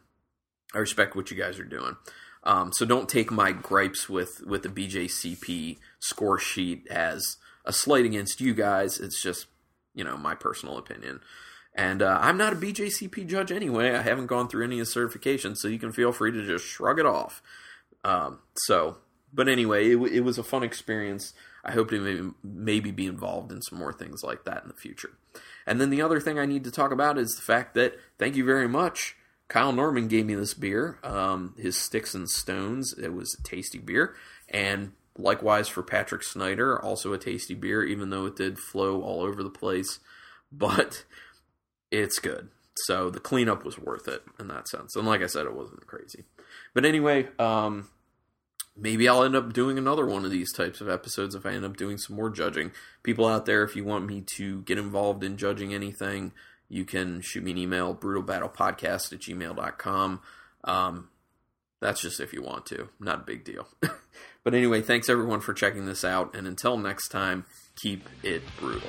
I 0.72 0.78
respect 0.78 1.16
what 1.16 1.30
you 1.30 1.36
guys 1.36 1.58
are 1.58 1.64
doing. 1.64 1.96
Um, 2.42 2.72
so 2.72 2.86
don't 2.86 3.08
take 3.08 3.30
my 3.30 3.52
gripes 3.52 4.08
with 4.08 4.42
with 4.46 4.62
the 4.62 4.68
BJCP 4.68 5.78
score 5.98 6.38
sheet 6.38 6.86
as 6.88 7.36
a 7.64 7.72
slight 7.72 8.04
against 8.04 8.40
you 8.40 8.54
guys. 8.54 8.98
It's 8.98 9.22
just 9.22 9.46
you 9.94 10.04
know 10.04 10.16
my 10.16 10.34
personal 10.34 10.78
opinion. 10.78 11.20
And 11.74 12.02
uh, 12.02 12.18
I'm 12.20 12.36
not 12.36 12.52
a 12.52 12.56
BJCP 12.56 13.26
judge 13.26 13.52
anyway. 13.52 13.94
I 13.94 14.02
haven't 14.02 14.26
gone 14.26 14.48
through 14.48 14.64
any 14.64 14.80
of 14.80 14.92
the 14.92 15.00
certifications, 15.00 15.58
so 15.58 15.68
you 15.68 15.78
can 15.78 15.92
feel 15.92 16.12
free 16.12 16.32
to 16.32 16.44
just 16.44 16.64
shrug 16.64 16.98
it 16.98 17.06
off. 17.06 17.42
Um, 18.02 18.40
so, 18.56 18.98
but 19.32 19.48
anyway, 19.48 19.90
it, 19.90 19.98
it, 20.12 20.20
was 20.20 20.36
a 20.36 20.42
fun 20.42 20.64
experience. 20.64 21.32
I 21.64 21.72
hope 21.72 21.90
to 21.90 22.00
maybe, 22.00 22.30
maybe 22.42 22.90
be 22.90 23.06
involved 23.06 23.52
in 23.52 23.62
some 23.62 23.78
more 23.78 23.92
things 23.92 24.24
like 24.24 24.44
that 24.44 24.62
in 24.62 24.68
the 24.68 24.74
future. 24.74 25.10
And 25.66 25.80
then 25.80 25.90
the 25.90 26.02
other 26.02 26.18
thing 26.18 26.38
I 26.38 26.46
need 26.46 26.64
to 26.64 26.70
talk 26.70 26.90
about 26.90 27.18
is 27.18 27.36
the 27.36 27.42
fact 27.42 27.74
that 27.74 27.94
thank 28.18 28.34
you 28.34 28.44
very 28.44 28.66
much. 28.66 29.16
Kyle 29.50 29.72
Norman 29.72 30.06
gave 30.06 30.26
me 30.26 30.36
this 30.36 30.54
beer, 30.54 31.00
um, 31.02 31.56
his 31.58 31.76
Sticks 31.76 32.14
and 32.14 32.30
Stones. 32.30 32.94
It 32.96 33.12
was 33.12 33.34
a 33.34 33.42
tasty 33.42 33.78
beer. 33.78 34.14
And 34.48 34.92
likewise 35.18 35.66
for 35.66 35.82
Patrick 35.82 36.22
Snyder, 36.22 36.80
also 36.80 37.12
a 37.12 37.18
tasty 37.18 37.54
beer, 37.54 37.82
even 37.82 38.10
though 38.10 38.26
it 38.26 38.36
did 38.36 38.60
flow 38.60 39.02
all 39.02 39.22
over 39.22 39.42
the 39.42 39.50
place. 39.50 39.98
But 40.52 41.04
it's 41.90 42.20
good. 42.20 42.50
So 42.86 43.10
the 43.10 43.18
cleanup 43.18 43.64
was 43.64 43.76
worth 43.76 44.06
it 44.06 44.22
in 44.38 44.46
that 44.48 44.68
sense. 44.68 44.94
And 44.94 45.04
like 45.04 45.20
I 45.20 45.26
said, 45.26 45.46
it 45.46 45.56
wasn't 45.56 45.84
crazy. 45.84 46.26
But 46.72 46.84
anyway, 46.84 47.26
um, 47.40 47.88
maybe 48.76 49.08
I'll 49.08 49.24
end 49.24 49.34
up 49.34 49.52
doing 49.52 49.78
another 49.78 50.06
one 50.06 50.24
of 50.24 50.30
these 50.30 50.52
types 50.52 50.80
of 50.80 50.88
episodes 50.88 51.34
if 51.34 51.44
I 51.44 51.50
end 51.50 51.64
up 51.64 51.76
doing 51.76 51.98
some 51.98 52.14
more 52.14 52.30
judging. 52.30 52.70
People 53.02 53.26
out 53.26 53.46
there, 53.46 53.64
if 53.64 53.74
you 53.74 53.84
want 53.84 54.06
me 54.06 54.22
to 54.36 54.62
get 54.62 54.78
involved 54.78 55.24
in 55.24 55.36
judging 55.36 55.74
anything, 55.74 56.30
you 56.70 56.84
can 56.84 57.20
shoot 57.20 57.42
me 57.42 57.50
an 57.50 57.58
email, 57.58 57.94
brutalbattlepodcast 57.94 59.12
at 59.12 59.18
gmail.com. 59.18 60.20
Um, 60.64 61.08
that's 61.80 62.00
just 62.00 62.20
if 62.20 62.32
you 62.32 62.42
want 62.42 62.64
to. 62.66 62.88
Not 63.00 63.20
a 63.20 63.24
big 63.24 63.44
deal. 63.44 63.66
but 64.44 64.54
anyway, 64.54 64.80
thanks 64.80 65.08
everyone 65.08 65.40
for 65.40 65.52
checking 65.52 65.86
this 65.86 66.04
out. 66.04 66.34
And 66.34 66.46
until 66.46 66.78
next 66.78 67.08
time, 67.08 67.44
keep 67.76 68.08
it 68.22 68.42
brutal. 68.58 68.88